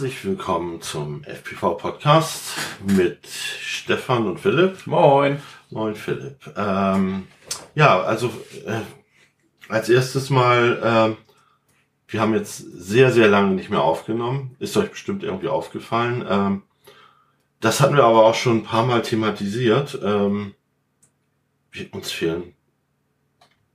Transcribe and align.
Herzlich 0.00 0.24
willkommen 0.24 0.80
zum 0.80 1.24
FPV 1.24 1.74
Podcast 1.74 2.54
mit 2.86 3.26
Stefan 3.26 4.26
und 4.28 4.40
Philipp. 4.40 4.86
Moin. 4.86 5.42
Moin 5.68 5.94
Philipp. 5.94 6.38
Ähm, 6.56 7.26
ja, 7.74 8.00
also 8.00 8.28
äh, 8.64 8.80
als 9.68 9.90
erstes 9.90 10.30
mal, 10.30 11.16
äh, 11.18 12.10
wir 12.10 12.18
haben 12.22 12.32
jetzt 12.32 12.56
sehr, 12.56 13.12
sehr 13.12 13.28
lange 13.28 13.50
nicht 13.54 13.68
mehr 13.68 13.82
aufgenommen. 13.82 14.56
Ist 14.58 14.74
euch 14.78 14.88
bestimmt 14.90 15.22
irgendwie 15.22 15.48
aufgefallen. 15.48 16.24
Ähm, 16.26 16.62
das 17.60 17.82
hatten 17.82 17.94
wir 17.94 18.04
aber 18.04 18.24
auch 18.24 18.34
schon 18.34 18.60
ein 18.60 18.64
paar 18.64 18.86
Mal 18.86 19.02
thematisiert. 19.02 20.00
Ähm, 20.02 20.54
wir, 21.72 21.92
uns 21.92 22.10
fehlen, 22.10 22.54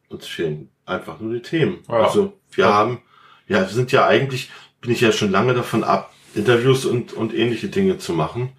uns 0.09 0.25
fehlen 0.25 0.71
einfach 0.87 1.19
nur 1.19 1.33
die 1.35 1.43
Themen. 1.43 1.83
Ja. 1.87 1.99
Also 1.99 2.33
wir 2.49 2.65
Ja. 2.65 2.73
haben, 2.73 3.03
ja, 3.47 3.59
wir 3.59 3.67
sind 3.67 3.91
ja 3.91 4.07
eigentlich, 4.07 4.49
bin 4.81 4.89
ich 4.89 5.01
ja 5.01 5.11
schon 5.11 5.29
lange 5.29 5.53
davon 5.53 5.83
ab, 5.83 6.13
Interviews 6.35 6.85
und, 6.85 7.13
und 7.13 7.33
ähnliche 7.33 7.67
Dinge 7.67 7.97
zu 7.97 8.13
machen. 8.13 8.53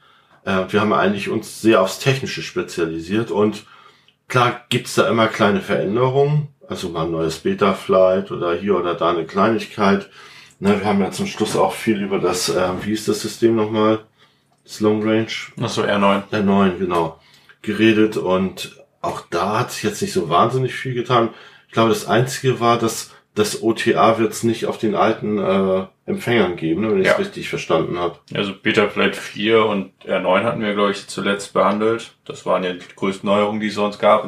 Äh, 0.44 0.64
wir 0.70 0.80
haben 0.80 0.92
eigentlich 0.92 1.28
uns 1.28 1.60
sehr 1.60 1.82
aufs 1.82 1.98
Technische 1.98 2.42
spezialisiert 2.42 3.30
und 3.30 3.66
klar 4.28 4.64
gibt's 4.68 4.94
da 4.94 5.08
immer 5.08 5.26
kleine 5.26 5.60
Veränderungen, 5.60 6.48
also 6.68 6.88
mal 6.88 7.04
ein 7.04 7.12
neues 7.12 7.38
Beta-Flight 7.38 8.30
oder 8.30 8.54
hier 8.54 8.76
oder 8.76 8.94
da 8.94 9.10
eine 9.10 9.24
Kleinigkeit. 9.24 10.08
Ne, 10.58 10.80
wir 10.80 10.86
haben 10.86 11.00
ja 11.00 11.10
zum 11.10 11.26
Schluss 11.26 11.54
auch 11.54 11.74
viel 11.74 12.02
über 12.02 12.18
das, 12.18 12.48
äh, 12.48 12.68
wie 12.82 12.92
ist 12.92 13.08
das 13.08 13.20
System 13.20 13.56
nochmal? 13.56 14.00
Das 14.64 14.80
Long 14.80 15.02
Range 15.02 15.28
Achso, 15.60 15.82
R9. 15.82 16.24
der 16.32 16.42
neuen, 16.42 16.78
genau, 16.78 17.20
geredet 17.62 18.16
und 18.16 18.82
auch 19.00 19.22
da 19.30 19.60
hat 19.60 19.72
sich 19.72 19.84
jetzt 19.84 20.02
nicht 20.02 20.12
so 20.12 20.28
wahnsinnig 20.28 20.74
viel 20.74 20.94
getan. 20.94 21.30
Ich 21.68 21.72
glaube, 21.72 21.90
das 21.90 22.06
Einzige 22.06 22.58
war, 22.58 22.78
dass 22.78 23.10
das 23.36 23.62
OTA 23.62 24.18
wird 24.18 24.32
es 24.32 24.42
nicht 24.42 24.66
auf 24.66 24.78
den 24.78 24.94
alten 24.94 25.38
äh, 25.38 25.84
Empfängern 26.06 26.56
geben, 26.56 26.80
ne, 26.82 26.90
wenn 26.90 27.00
ich 27.02 27.06
es 27.08 27.12
Ja. 27.12 27.18
richtig 27.18 27.48
verstanden 27.48 27.98
habe. 27.98 28.16
Also 28.34 28.52
Beta 28.54 28.88
Flight 28.88 29.14
4 29.14 29.66
und 29.66 29.92
R9 30.06 30.42
hatten 30.44 30.62
wir, 30.62 30.72
glaube 30.74 30.92
ich, 30.92 31.06
zuletzt 31.06 31.52
behandelt. 31.52 32.14
Das 32.24 32.46
waren 32.46 32.64
ja 32.64 32.72
die 32.72 32.80
größten 32.96 33.28
Neuerungen, 33.28 33.60
die 33.60 33.66
es 33.66 33.74
sonst 33.74 33.98
gab. 33.98 34.24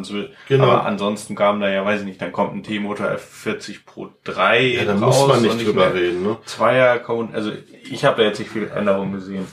Genau. 0.48 0.64
Aber 0.64 0.84
ansonsten 0.84 1.34
kam 1.34 1.60
da 1.60 1.70
ja, 1.70 1.84
weiß 1.84 2.00
ich 2.00 2.06
nicht, 2.06 2.20
dann 2.20 2.32
kommt 2.32 2.54
ein 2.54 2.62
T-Motor 2.62 3.16
F40 3.16 3.78
Pro 3.86 4.10
3 4.24 4.60
Ja, 4.60 4.84
da 4.84 4.94
raus 4.96 5.20
muss 5.20 5.28
man 5.28 5.42
nicht 5.42 5.66
drüber 5.66 5.94
reden, 5.94 6.22
ne? 6.22 6.36
Zweier 6.44 7.00
also 7.32 7.52
ich 7.90 8.04
habe 8.04 8.20
da 8.20 8.28
jetzt 8.28 8.40
nicht 8.40 8.50
viel 8.50 8.68
Änderungen 8.68 9.12
gesehen. 9.12 9.46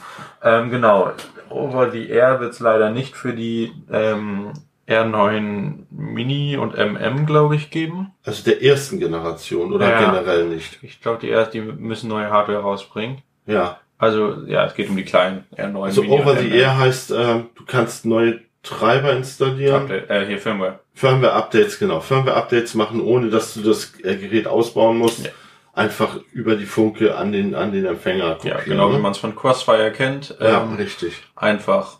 Ähm, 0.43 0.69
genau, 0.69 1.11
Over 1.49 1.91
the 1.91 2.09
Air 2.09 2.39
wird 2.41 2.53
es 2.53 2.59
leider 2.59 2.89
nicht 2.89 3.15
für 3.15 3.33
die 3.33 3.71
ähm, 3.91 4.51
R9 4.87 5.85
Mini 5.89 6.57
und 6.57 6.75
MM, 6.77 7.25
glaube 7.25 7.55
ich, 7.55 7.71
geben. 7.71 8.11
Also 8.23 8.43
der 8.43 8.61
ersten 8.63 8.99
Generation 8.99 9.73
oder 9.73 9.89
Ja. 9.89 9.99
generell 10.11 10.45
nicht. 10.45 10.79
Ich 10.83 11.01
glaube, 11.01 11.19
die 11.21 11.29
erst, 11.29 11.53
die 11.53 11.61
müssen 11.61 12.07
neue 12.09 12.29
Hardware 12.29 12.59
rausbringen. 12.59 13.19
Ja. 13.47 13.79
Also 13.97 14.43
ja, 14.45 14.65
es 14.65 14.75
geht 14.75 14.89
um 14.89 14.97
die 14.97 15.05
kleinen 15.05 15.45
R9 15.55 15.83
Also 15.83 16.01
Mini 16.01 16.13
Over 16.19 16.31
und 16.31 16.39
the. 16.39 16.49
Air 16.49 16.77
heißt, 16.77 17.11
äh, 17.11 17.15
du 17.55 17.65
kannst 17.65 18.05
neue 18.05 18.41
Treiber 18.61 19.13
installieren. 19.13 19.83
Update, 19.83 20.09
äh, 20.09 20.25
hier 20.25 20.39
Firmware. 20.39 20.79
Firmware-Updates, 20.95 21.77
genau. 21.79 21.99
Firmware-Updates 21.99 22.73
machen, 22.75 22.99
ohne 23.01 23.29
dass 23.29 23.53
du 23.53 23.61
das 23.61 23.93
äh, 24.03 24.15
Gerät 24.15 24.47
ausbauen 24.47 24.97
musst. 24.97 25.25
Ja. 25.25 25.31
Einfach 25.73 26.17
über 26.31 26.55
die 26.55 26.65
Funke 26.65 27.15
an 27.17 27.31
den, 27.33 27.53
an 27.53 27.71
den 27.73 27.85
Empfänger 27.85 28.25
Ja, 28.27 28.33
kopieren. 28.35 28.61
genau 28.65 28.89
wie 28.91 28.93
ne? 28.95 28.99
man 28.99 29.11
es 29.11 29.17
von 29.17 29.35
Crossfire 29.35 29.91
kennt. 29.91 30.35
Ja, 30.39 30.63
Ähm, 30.63 30.75
richtig. 30.75 31.21
einfach 31.35 31.99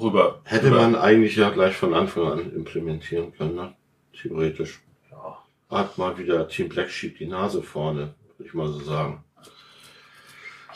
rüber. 0.00 0.40
Hätte 0.44 0.66
rüber. 0.66 0.76
man 0.76 0.96
eigentlich 0.96 1.36
ja 1.36 1.50
gleich 1.50 1.76
von 1.76 1.94
Anfang 1.94 2.32
an 2.32 2.52
implementieren 2.54 3.32
können, 3.36 3.54
ne? 3.54 3.74
Theoretisch. 4.20 4.80
Ja. 5.10 5.38
Hat 5.70 5.98
mal 5.98 6.16
wieder 6.18 6.46
Team 6.48 6.68
Black 6.68 6.90
Sheep 6.90 7.18
die 7.18 7.26
Nase 7.26 7.62
vorne, 7.62 8.14
würde 8.36 8.48
ich 8.48 8.54
mal 8.54 8.68
so 8.68 8.80
sagen. 8.80 9.24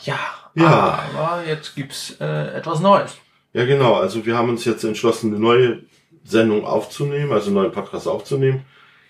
Ja, 0.01 0.19
Ja. 0.55 1.03
aber 1.13 1.43
jetzt 1.45 1.75
gibt's 1.75 2.15
äh, 2.19 2.55
etwas 2.55 2.79
Neues. 2.79 3.17
Ja, 3.53 3.65
genau. 3.65 3.95
Also 3.95 4.25
wir 4.25 4.37
haben 4.37 4.49
uns 4.49 4.65
jetzt 4.65 4.83
entschlossen, 4.83 5.31
eine 5.31 5.39
neue 5.39 5.83
Sendung 6.23 6.65
aufzunehmen, 6.65 7.31
also 7.31 7.47
einen 7.47 7.55
neuen 7.55 7.71
Podcast 7.71 8.07
aufzunehmen, 8.07 8.65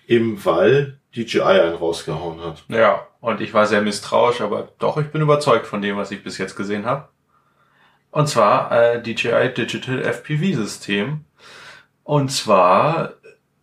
eben 0.06 0.42
weil 0.44 0.98
DJI 1.14 1.40
einen 1.42 1.74
rausgehauen 1.74 2.40
hat. 2.40 2.64
Ja, 2.68 3.06
und 3.20 3.40
ich 3.40 3.52
war 3.52 3.66
sehr 3.66 3.82
misstrauisch, 3.82 4.40
aber 4.40 4.68
doch, 4.78 4.96
ich 4.96 5.08
bin 5.08 5.20
überzeugt 5.22 5.66
von 5.66 5.82
dem, 5.82 5.96
was 5.96 6.10
ich 6.10 6.22
bis 6.22 6.38
jetzt 6.38 6.56
gesehen 6.56 6.86
habe. 6.86 7.08
Und 8.10 8.28
zwar 8.28 8.72
äh, 8.72 9.02
DJI 9.02 9.54
Digital 9.56 10.02
FPV 10.02 10.56
System. 10.56 11.24
Und 12.02 12.30
zwar 12.30 13.14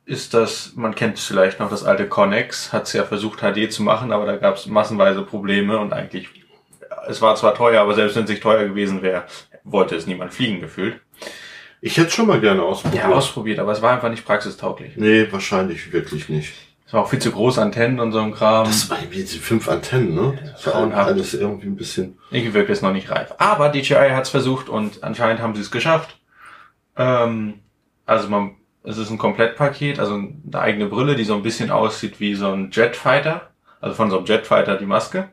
ist 0.06 0.34
das, 0.34 0.74
man 0.76 0.96
kennt 0.96 1.20
vielleicht 1.20 1.60
noch 1.60 1.70
das 1.70 1.84
alte 1.84 2.08
Connex, 2.08 2.72
hat 2.72 2.84
es 2.84 2.94
ja 2.94 3.04
versucht 3.04 3.40
HD 3.40 3.72
zu 3.72 3.84
machen, 3.84 4.14
aber 4.14 4.26
da 4.26 4.38
gab 4.38 4.56
es 4.56 4.66
massenweise 4.66 5.22
Probleme 5.22 5.80
und 5.80 5.92
eigentlich, 5.92 6.30
es 7.10 7.22
war 7.22 7.36
zwar 7.36 7.54
teuer, 7.54 7.82
aber 7.82 7.94
selbst 7.94 8.16
wenn 8.16 8.24
es 8.24 8.30
nicht 8.30 8.42
teuer 8.42 8.64
gewesen 8.64 9.02
wäre, 9.02 9.26
wollte 9.66 9.96
es 9.96 10.08
niemand 10.08 10.34
fliegen 10.34 10.62
gefühlt. 10.62 11.02
Ich 11.82 11.98
hätte 11.98 12.12
schon 12.12 12.28
mal 12.28 12.40
gerne 12.40 12.64
ausprobiert. 12.64 13.04
Ja, 13.04 13.12
ausprobiert, 13.12 13.60
aber 13.60 13.74
es 13.74 13.82
war 13.82 13.94
einfach 13.94 14.10
nicht 14.10 14.26
praxistauglich. 14.26 14.96
nee, 14.96 15.28
wahrscheinlich 15.30 15.92
wirklich 15.92 16.30
nicht. 16.30 16.54
Es 16.88 16.94
war 16.94 17.02
auch 17.02 17.10
viel 17.10 17.20
zu 17.20 17.32
groß 17.34 17.60
Antennen 17.60 18.00
und 18.00 18.14
so 18.14 18.20
ein 18.20 18.34
Kram. 18.34 18.66
Das 18.66 18.90
war 18.90 18.98
irgendwie 18.98 19.20
diese 19.20 19.40
fünf 19.40 19.68
Antennen, 19.68 20.16
ne? 20.16 20.40
Das 20.54 20.66
war 20.68 20.74
grauenhaft. 20.74 21.10
alles 21.10 21.34
irgendwie 21.34 21.68
ein 21.68 21.76
bisschen. 21.76 22.18
Irgendwie 22.32 22.54
wirkt 22.54 22.70
es 22.70 22.82
noch 22.82 22.94
nicht 22.94 23.12
reif. 23.12 23.34
Aber 23.40 23.68
DJI 23.68 24.12
hat 24.12 24.24
es 24.24 24.30
versucht 24.30 24.70
und 24.70 25.04
anscheinend 25.04 25.42
haben 25.42 25.54
sie 25.54 25.60
es 25.62 25.70
geschafft. 25.70 26.18
Ähm, 26.96 27.56
also 28.06 28.30
man, 28.30 28.56
es 28.84 28.98
ist 28.98 29.10
ein 29.10 29.18
Komplettpaket, 29.18 30.00
also 30.00 30.14
eine 30.14 30.60
eigene 30.62 30.86
Brille, 30.86 31.16
die 31.16 31.26
so 31.26 31.36
ein 31.36 31.44
bisschen 31.44 31.72
aussieht 31.72 32.22
wie 32.22 32.36
so 32.36 32.52
ein 32.54 32.70
Jetfighter. 32.72 33.50
Also 33.82 33.94
von 33.96 34.10
so 34.10 34.18
einem 34.18 34.26
Jetfighter 34.26 34.78
die 34.78 34.86
Maske. 34.86 35.28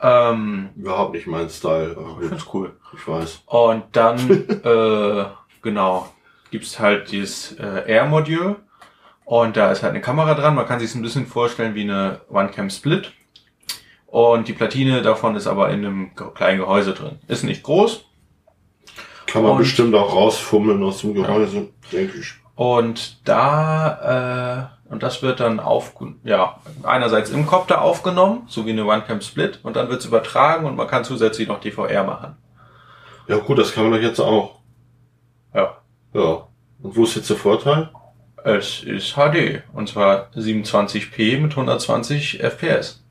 Ähm, 0.00 0.70
Überhaupt 0.76 1.12
nicht 1.12 1.26
mein 1.26 1.50
Style. 1.50 1.94
Ich 2.22 2.28
find's 2.28 2.46
cool. 2.54 2.74
ich 2.96 3.06
weiß. 3.06 3.42
Und 3.44 3.84
dann, 3.92 4.18
äh, 4.64 5.24
genau, 5.60 6.08
gibt's 6.50 6.80
halt 6.80 7.12
dieses 7.12 7.52
äh, 7.58 7.84
Air-Modul. 7.86 8.56
Und 9.24 9.56
da 9.56 9.72
ist 9.72 9.82
halt 9.82 9.90
eine 9.92 10.00
Kamera 10.02 10.34
dran. 10.34 10.54
Man 10.54 10.66
kann 10.66 10.80
sich 10.80 10.94
ein 10.94 11.02
bisschen 11.02 11.26
vorstellen 11.26 11.74
wie 11.74 11.82
eine 11.82 12.20
One-Cam 12.30 12.70
Split. 12.70 13.12
Und 14.06 14.46
die 14.48 14.52
Platine 14.52 15.02
davon 15.02 15.34
ist 15.34 15.46
aber 15.46 15.70
in 15.70 15.84
einem 15.84 16.14
kleinen 16.34 16.60
Gehäuse 16.60 16.92
drin. 16.92 17.18
Ist 17.26 17.42
nicht 17.42 17.62
groß. 17.62 18.04
Kann 19.26 19.42
man 19.42 19.52
Und- 19.52 19.58
bestimmt 19.58 19.94
auch 19.94 20.14
rausfummeln 20.14 20.82
aus 20.84 21.00
dem 21.00 21.14
Gehäuse, 21.14 21.68
denke 21.90 22.18
ich. 22.18 22.34
Und 22.54 23.26
da, 23.26 24.70
äh, 24.88 24.92
und 24.92 25.02
das 25.02 25.22
wird 25.22 25.40
dann 25.40 25.58
auf, 25.58 25.94
ja, 26.22 26.60
einerseits 26.84 27.30
im 27.30 27.46
Kopter 27.46 27.82
aufgenommen, 27.82 28.44
so 28.46 28.64
wie 28.66 28.70
eine 28.70 28.84
One-Cam 28.84 29.20
Split. 29.22 29.58
Und 29.64 29.74
dann 29.74 29.88
wird's 29.88 30.04
übertragen 30.04 30.66
und 30.66 30.76
man 30.76 30.86
kann 30.86 31.02
zusätzlich 31.02 31.48
noch 31.48 31.58
DVR 31.60 32.04
machen. 32.04 32.36
Ja 33.26 33.38
gut, 33.38 33.58
das 33.58 33.72
kann 33.72 33.84
man 33.84 33.94
doch 33.98 34.06
jetzt 34.06 34.20
auch. 34.20 34.60
Ja. 35.54 35.78
Ja. 36.12 36.46
Und 36.82 36.94
wo 36.96 37.02
ist 37.04 37.16
jetzt 37.16 37.30
der 37.30 37.36
Vorteil? 37.38 37.90
Es 38.44 38.82
ist 38.82 39.14
HD. 39.14 39.62
Und 39.72 39.88
zwar 39.88 40.28
27p 40.36 41.40
mit 41.40 41.52
120 41.52 42.40
FPS. 42.42 43.02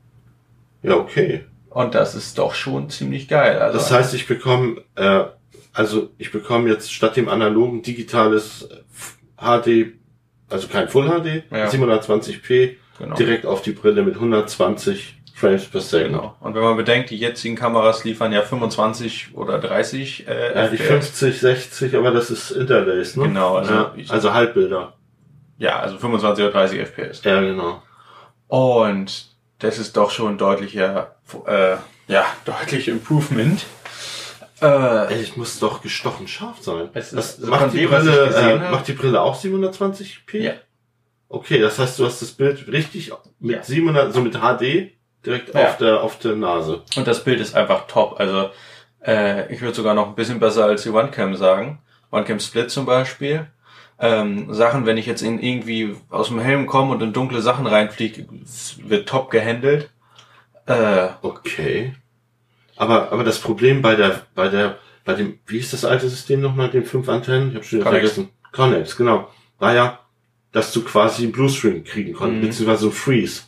Ja, 0.82 0.94
okay. 0.96 1.44
Und 1.70 1.94
das 1.96 2.14
ist 2.14 2.38
doch 2.38 2.54
schon 2.54 2.88
ziemlich 2.88 3.26
geil. 3.26 3.58
Also, 3.58 3.78
Das 3.78 3.90
heißt, 3.90 4.14
ich 4.14 4.28
bekomme, 4.28 4.82
äh, 4.94 5.24
also 5.72 6.10
ich 6.18 6.30
bekomme 6.30 6.70
jetzt 6.70 6.92
statt 6.92 7.16
dem 7.16 7.28
analogen 7.28 7.82
digitales 7.82 8.68
HD, 9.36 9.94
also 10.48 10.68
kein 10.68 10.88
Full 10.88 11.08
HD, 11.08 11.42
Ja. 11.50 11.66
720p, 11.68 12.76
genau. 12.98 13.16
direkt 13.16 13.44
auf 13.44 13.60
die 13.62 13.72
Brille 13.72 14.02
mit 14.04 14.14
120 14.14 15.16
Frames 15.34 15.64
per 15.64 15.80
Second. 15.80 16.12
genau. 16.12 16.36
Und 16.38 16.54
wenn 16.54 16.62
man 16.62 16.76
bedenkt, 16.76 17.10
die 17.10 17.16
jetzigen 17.16 17.56
Kameras 17.56 18.04
liefern 18.04 18.30
ja 18.32 18.42
25 18.42 19.30
oder 19.34 19.58
30 19.58 20.28
äh, 20.28 20.54
Ja, 20.54 20.68
die 20.68 20.76
FPS. 20.76 21.08
50, 21.18 21.40
60, 21.40 21.96
aber 21.96 22.12
das 22.12 22.30
ist 22.30 22.52
Interlace, 22.52 23.16
ne? 23.16 23.24
Genau, 23.24 23.56
also 23.56 23.74
ja, 23.74 23.92
also 24.10 24.32
Halbbilder. 24.32 24.92
Ja, 25.64 25.78
also 25.80 25.96
25 25.98 26.44
oder 26.44 26.52
30 26.52 26.78
FPS. 26.80 27.24
Ja, 27.24 27.40
genau. 27.40 27.82
Und 28.48 29.26
das 29.60 29.78
ist 29.78 29.96
doch 29.96 30.10
schon 30.10 30.36
deutlicher, 30.36 31.14
äh, 31.46 31.76
ja, 32.06 32.26
deutlich 32.44 32.88
Improvement. 32.88 33.64
Äh, 34.60 35.14
es 35.14 35.36
muss 35.36 35.58
doch 35.58 35.80
gestochen 35.82 36.28
scharf 36.28 36.58
sein. 36.60 36.88
Es 36.94 37.12
ist- 37.12 37.40
das 37.42 37.48
macht, 37.48 37.72
die 37.72 37.78
dem, 37.78 37.84
ich 37.84 37.90
Brille, 37.90 38.26
äh, 38.66 38.70
macht 38.70 38.86
die 38.88 38.92
Brille 38.92 39.20
auch 39.20 39.34
720p? 39.36 40.38
Ja. 40.38 40.52
Okay, 41.28 41.58
das 41.58 41.78
heißt, 41.78 41.98
du 41.98 42.04
hast 42.06 42.20
das 42.22 42.32
Bild 42.32 42.68
richtig 42.68 43.10
mit 43.40 43.56
Ja. 43.56 43.62
700, 43.62 44.12
so 44.12 44.20
mit 44.20 44.34
HD 44.36 44.92
direkt 45.24 45.54
Ja. 45.54 45.66
auf 45.68 45.78
der 45.78 46.02
auf 46.02 46.18
der 46.18 46.36
Nase. 46.36 46.82
Und 46.96 47.06
das 47.06 47.24
Bild 47.24 47.40
ist 47.40 47.54
einfach 47.56 47.86
top. 47.86 48.20
Also 48.20 48.50
äh, 49.04 49.52
ich 49.52 49.60
würde 49.62 49.74
sogar 49.74 49.94
noch 49.94 50.08
ein 50.08 50.14
bisschen 50.14 50.38
besser 50.40 50.66
als 50.66 50.82
die 50.82 50.90
OneCam 50.90 51.34
sagen. 51.36 51.80
OneCam 52.12 52.38
Split 52.38 52.70
zum 52.70 52.84
Beispiel. 52.86 53.46
Ähm, 53.98 54.52
Sachen, 54.52 54.86
wenn 54.86 54.96
ich 54.96 55.06
jetzt 55.06 55.22
in 55.22 55.38
irgendwie 55.40 55.94
aus 56.10 56.28
dem 56.28 56.40
Helm 56.40 56.66
komme 56.66 56.92
und 56.92 57.02
in 57.02 57.12
dunkle 57.12 57.40
Sachen 57.40 57.66
reinfliege, 57.66 58.26
wird 58.84 59.08
top 59.08 59.30
gehandelt. 59.30 59.90
Äh, 60.66 61.08
Okay. 61.22 61.94
Aber 62.76 63.12
aber 63.12 63.22
das 63.22 63.38
Problem 63.38 63.82
bei 63.82 63.94
der 63.94 64.22
bei 64.34 64.48
der 64.48 64.78
bei 65.04 65.14
dem 65.14 65.38
wie 65.46 65.58
ist 65.58 65.72
das 65.72 65.84
alte 65.84 66.08
System 66.08 66.40
nochmal 66.40 66.70
den 66.70 66.84
fünf 66.84 67.08
Antennen? 67.08 67.50
Ich 67.50 67.54
habe 67.54 67.64
schon 67.64 67.80
wieder 67.80 67.90
vergessen. 67.90 68.30
Connex, 68.50 68.96
genau. 68.96 69.28
War 69.60 69.74
ja, 69.74 70.00
dass 70.50 70.72
du 70.72 70.82
quasi 70.82 71.22
einen 71.22 71.32
Bluestring 71.32 71.84
kriegen 71.84 72.14
konntest, 72.14 72.42
Mhm. 72.42 72.46
beziehungsweise 72.48 72.84
einen 72.86 72.92
Freeze. 72.92 73.42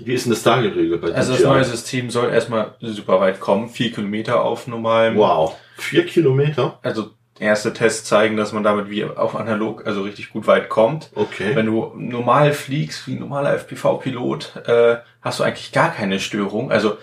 Wie 0.00 0.12
ist 0.12 0.26
denn 0.26 0.30
das 0.32 0.44
da 0.44 0.60
geregelt 0.60 1.00
bei 1.00 1.12
Also 1.12 1.32
das 1.32 1.42
neue 1.42 1.64
System 1.64 2.10
soll 2.10 2.30
erstmal 2.30 2.76
super 2.80 3.18
weit 3.18 3.40
kommen. 3.40 3.68
Vier 3.68 3.90
Kilometer 3.90 4.40
auf 4.44 4.68
normalem. 4.68 5.16
Wow. 5.16 5.56
Vier 5.76 6.06
Kilometer? 6.06 6.78
Also 6.82 7.10
erste 7.40 7.72
Tests 7.72 8.08
zeigen, 8.08 8.36
dass 8.36 8.52
man 8.52 8.62
damit 8.62 8.90
wie 8.90 9.04
auf 9.04 9.36
analog, 9.36 9.86
also 9.86 10.02
richtig 10.02 10.30
gut 10.30 10.46
weit 10.46 10.68
kommt. 10.68 11.10
Okay. 11.14 11.54
Wenn 11.54 11.66
du 11.66 11.92
normal 11.96 12.52
fliegst, 12.52 13.06
wie 13.06 13.14
ein 13.14 13.20
normaler 13.20 13.54
FPV-Pilot, 13.54 14.62
äh, 14.66 14.96
hast 15.22 15.40
du 15.40 15.44
eigentlich 15.44 15.72
gar 15.72 15.92
keine 15.92 16.20
Störung. 16.20 16.70
Also 16.70 16.98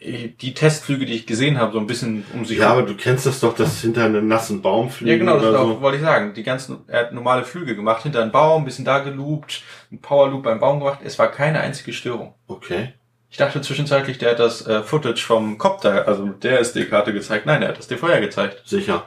die 0.00 0.54
Testflüge, 0.54 1.06
die 1.06 1.14
ich 1.14 1.26
gesehen 1.26 1.58
habe, 1.58 1.72
so 1.72 1.80
ein 1.80 1.88
bisschen 1.88 2.24
um 2.32 2.44
sich 2.44 2.58
ja, 2.58 2.70
aber 2.70 2.82
du 2.82 2.94
kennst 2.94 3.26
das 3.26 3.40
doch, 3.40 3.54
dass 3.54 3.80
hinter 3.80 4.04
einem 4.04 4.28
nassen 4.28 4.62
Baum 4.62 4.90
fliegen 4.90 5.10
Ja, 5.10 5.18
genau, 5.18 5.40
das 5.40 5.54
auch, 5.56 5.66
so. 5.66 5.80
wollte 5.80 5.96
ich 5.96 6.04
sagen. 6.04 6.34
Die 6.34 6.44
ganzen, 6.44 6.84
er 6.86 7.00
hat 7.00 7.12
normale 7.12 7.44
Flüge 7.44 7.74
gemacht, 7.74 8.04
hinter 8.04 8.22
einen 8.22 8.30
Baum, 8.30 8.62
ein 8.62 8.64
bisschen 8.64 8.84
da 8.84 9.00
geloopt, 9.00 9.62
ein 9.90 10.00
Powerloop 10.00 10.44
beim 10.44 10.60
Baum 10.60 10.78
gemacht. 10.78 11.00
Es 11.02 11.18
war 11.18 11.28
keine 11.28 11.60
einzige 11.60 11.92
Störung. 11.92 12.34
Okay. 12.46 12.92
Ich 13.28 13.38
dachte 13.38 13.60
zwischenzeitlich, 13.60 14.18
der 14.18 14.30
hat 14.30 14.38
das 14.38 14.64
äh, 14.66 14.82
Footage 14.82 15.20
vom 15.20 15.58
Copter, 15.58 16.06
also 16.06 16.24
mit 16.24 16.44
der 16.44 16.60
SD-Karte 16.60 17.12
gezeigt. 17.12 17.44
Nein, 17.44 17.62
er 17.62 17.68
hat 17.68 17.78
das 17.78 17.88
dir 17.88 17.98
vorher 17.98 18.20
gezeigt. 18.20 18.62
Sicher. 18.64 19.04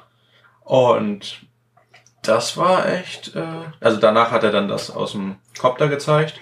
Und 0.71 1.41
das 2.23 2.55
war 2.55 2.87
echt, 2.87 3.35
äh, 3.35 3.43
also 3.81 3.99
danach 3.99 4.31
hat 4.31 4.45
er 4.45 4.53
dann 4.53 4.69
das 4.69 4.89
aus 4.89 5.11
dem 5.11 5.35
Copter 5.59 5.89
gezeigt. 5.89 6.39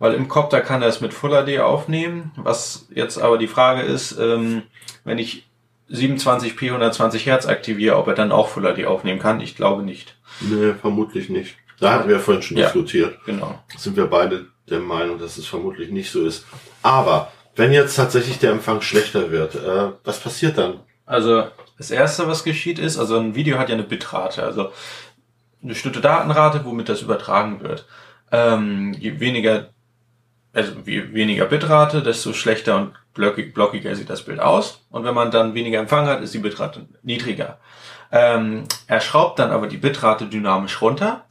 Weil 0.00 0.14
im 0.14 0.26
Copter 0.26 0.60
kann 0.60 0.82
er 0.82 0.88
es 0.88 1.00
mit 1.00 1.14
Full 1.14 1.30
HD 1.30 1.60
aufnehmen. 1.60 2.32
Was 2.34 2.88
jetzt 2.92 3.16
aber 3.16 3.38
die 3.38 3.46
Frage 3.46 3.82
ist, 3.82 4.18
ähm, 4.18 4.62
wenn 5.04 5.18
ich 5.18 5.48
27p 5.88 6.66
120 6.66 7.26
Hertz 7.26 7.46
aktiviere, 7.46 7.96
ob 7.96 8.08
er 8.08 8.14
dann 8.14 8.32
auch 8.32 8.48
Full 8.48 8.64
HD 8.74 8.86
aufnehmen 8.86 9.20
kann. 9.20 9.40
Ich 9.40 9.54
glaube 9.54 9.84
nicht. 9.84 10.16
Nee, 10.40 10.74
vermutlich 10.80 11.28
nicht. 11.28 11.54
Da 11.78 11.92
hatten 11.92 12.08
wir 12.08 12.18
vorhin 12.18 12.42
schon 12.42 12.56
Ja. 12.56 12.64
diskutiert. 12.64 13.18
Genau. 13.24 13.60
Sind 13.78 13.96
wir 13.96 14.06
beide 14.08 14.46
der 14.68 14.80
Meinung, 14.80 15.20
dass 15.20 15.38
es 15.38 15.46
vermutlich 15.46 15.90
nicht 15.92 16.10
so 16.10 16.26
ist. 16.26 16.44
Aber 16.82 17.30
wenn 17.54 17.70
jetzt 17.70 17.94
tatsächlich 17.94 18.40
der 18.40 18.50
Empfang 18.50 18.80
schlechter 18.80 19.30
wird, 19.30 19.54
äh, 19.54 19.92
was 20.02 20.18
passiert 20.18 20.58
dann? 20.58 20.80
Also 21.06 21.44
das 21.78 21.90
erste, 21.90 22.28
was 22.28 22.44
geschieht, 22.44 22.78
ist, 22.78 22.98
also 22.98 23.18
ein 23.18 23.34
Video 23.34 23.58
hat 23.58 23.68
ja 23.68 23.74
eine 23.74 23.84
Bitrate, 23.84 24.42
also 24.42 24.72
eine 25.62 25.72
bestimmte 25.72 26.00
Datenrate, 26.00 26.64
womit 26.64 26.88
das 26.88 27.02
übertragen 27.02 27.60
wird. 27.60 27.86
Ähm, 28.30 28.92
je 28.94 29.18
weniger, 29.20 29.70
also 30.52 30.72
je 30.84 31.12
weniger 31.12 31.46
Bitrate, 31.46 32.02
desto 32.02 32.32
schlechter 32.32 32.76
und 32.76 32.92
blockig, 33.14 33.54
blockiger 33.54 33.94
sieht 33.94 34.10
das 34.10 34.22
Bild 34.22 34.40
aus. 34.40 34.84
Und 34.90 35.04
wenn 35.04 35.14
man 35.14 35.30
dann 35.30 35.54
weniger 35.54 35.80
Empfang 35.80 36.06
hat, 36.06 36.22
ist 36.22 36.34
die 36.34 36.38
Bitrate 36.38 36.86
niedriger. 37.02 37.58
Ähm, 38.12 38.64
er 38.86 39.00
schraubt 39.00 39.38
dann 39.38 39.50
aber 39.50 39.66
die 39.66 39.76
Bitrate 39.76 40.26
dynamisch 40.26 40.80
runter, 40.80 41.24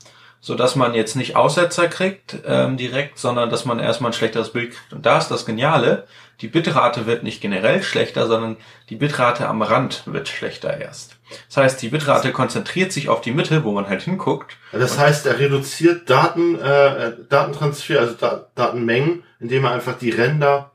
so 0.44 0.56
dass 0.56 0.76
man 0.76 0.94
jetzt 0.94 1.16
nicht 1.16 1.38
Aussetzer 1.38 1.88
kriegt 1.88 2.36
ähm, 2.46 2.76
direkt, 2.76 3.18
sondern 3.18 3.50
dass 3.50 3.64
man 3.64 3.80
erstmal 3.80 4.12
ein 4.12 4.14
schlechteres 4.14 4.50
Bild 4.50 4.72
kriegt. 4.72 4.92
Und 4.92 5.06
da 5.06 5.18
ist 5.18 5.30
das 5.30 5.46
Geniale, 5.46 6.06
die 6.42 6.50
Bitrate 6.50 7.06
wird 7.06 7.24
nicht 7.24 7.40
generell 7.40 7.82
schlechter, 7.82 8.28
sondern 8.28 8.58
die 8.90 8.98
Bitrate 8.98 9.48
am 9.48 9.62
Rand 9.62 10.04
wird 10.06 10.28
schlechter 10.28 10.82
erst. 10.82 11.16
Das 11.48 11.56
heißt, 11.56 11.82
die 11.82 11.88
Bitrate 11.88 12.34
konzentriert 12.34 12.92
sich 12.92 13.08
auf 13.08 13.22
die 13.22 13.32
Mitte, 13.32 13.64
wo 13.64 13.72
man 13.72 13.88
halt 13.88 14.02
hinguckt. 14.02 14.58
Das 14.74 15.00
heißt, 15.00 15.26
er 15.28 15.40
reduziert 15.40 16.10
Daten, 16.10 16.60
äh, 16.60 17.14
Datentransfer, 17.30 18.02
also 18.02 18.16
da 18.20 18.48
Datenmengen, 18.56 19.24
indem 19.40 19.64
er 19.64 19.72
einfach 19.72 19.98
die 19.98 20.10
Ränder 20.10 20.73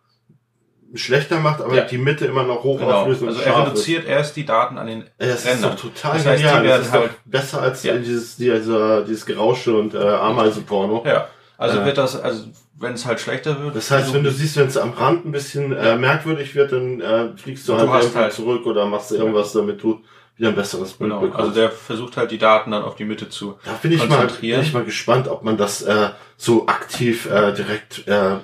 schlechter 0.95 1.39
macht, 1.41 1.61
aber 1.61 1.75
Ja. 1.77 1.85
die 1.85 1.99
Mitte 1.99 2.25
immer 2.27 2.45
noch 2.45 2.63
hoch 2.63 2.79
Genau. 2.81 2.93
auflöst 3.03 3.23
und 3.23 3.29
Also 3.29 3.41
er 3.41 3.45
scharf 3.53 3.67
ist. 3.67 3.73
reduziert 3.73 4.07
erst 4.07 4.37
die 4.37 4.45
Daten 4.47 4.79
an 4.79 4.87
den 4.87 5.03
Ey, 5.19 5.29
Das 5.29 5.41
ist 5.41 5.47
Rändern. 5.47 5.71
doch 5.73 5.81
total 5.81 6.13
Das 6.17 6.27
heißt, 6.27 6.39
die 6.43 6.47
genial. 6.47 6.63
Das 6.67 6.71
werden 6.71 6.83
ist 6.83 6.93
halt- 6.93 7.11
besser 7.25 7.63
als 7.63 7.83
Ja. 7.83 7.97
dieses, 7.97 8.37
dieser, 8.37 9.03
dieses 9.05 9.27
Gerausche 9.27 9.77
und 9.77 9.95
äh, 9.95 9.99
Ameisenporno. 9.99 11.05
Ja. 11.07 11.29
Also 11.59 11.81
Äh. 11.81 11.85
wird 11.87 11.99
das, 11.99 12.21
also 12.21 12.45
wenn 12.81 12.95
es 12.95 13.05
halt 13.05 13.21
schlechter 13.21 13.61
wird. 13.63 13.75
Das 13.77 13.91
heißt, 13.91 14.15
wenn 14.15 14.23
du 14.23 14.31
siehst, 14.31 14.57
wenn 14.57 14.69
es 14.69 14.77
am 14.77 14.93
Rand 14.93 15.27
ein 15.27 15.33
bisschen 15.33 15.73
äh, 15.77 15.97
merkwürdig 15.97 16.55
wird, 16.55 16.73
dann 16.73 17.01
äh, 17.01 17.37
fliegst 17.37 17.69
du 17.69 17.73
Du 17.73 17.79
halt 17.91 18.03
irgendwie 18.05 18.19
halt- 18.19 18.33
zurück 18.33 18.65
oder 18.67 18.87
machst 18.87 19.11
irgendwas, 19.13 19.53
damit 19.53 19.83
du 19.83 20.01
wieder 20.37 20.51
ein 20.51 20.55
besseres 20.55 20.93
Bild 20.93 21.11
Genau. 21.11 21.21
bekommst. 21.21 21.41
Also 21.41 21.51
der 21.53 21.71
versucht 21.73 22.17
halt 22.17 22.31
die 22.31 22.39
Daten 22.39 22.71
dann 22.71 22.85
auf 22.85 22.95
die 22.95 23.05
Mitte 23.05 23.29
zu. 23.29 23.59
da 23.65 23.73
bin 23.83 23.91
ich, 23.91 23.99
mal, 24.09 24.19
konzentrieren. 24.19 24.61
bin 24.61 24.69
ich 24.69 24.73
mal 24.75 24.85
gespannt, 24.85 25.27
ob 25.27 25.43
man 25.43 25.57
das 25.57 25.83
äh, 25.83 26.11
so 26.37 26.69
aktiv 26.69 27.27
äh, 27.29 27.53
direkt 27.53 28.07
äh, 28.07 28.37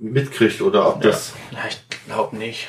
mitkriegt 0.00 0.60
oder 0.62 0.88
ob 0.88 1.02
das... 1.02 1.34
Ja, 1.52 1.58
ich 1.68 1.80
glaube 2.06 2.36
nicht. 2.36 2.68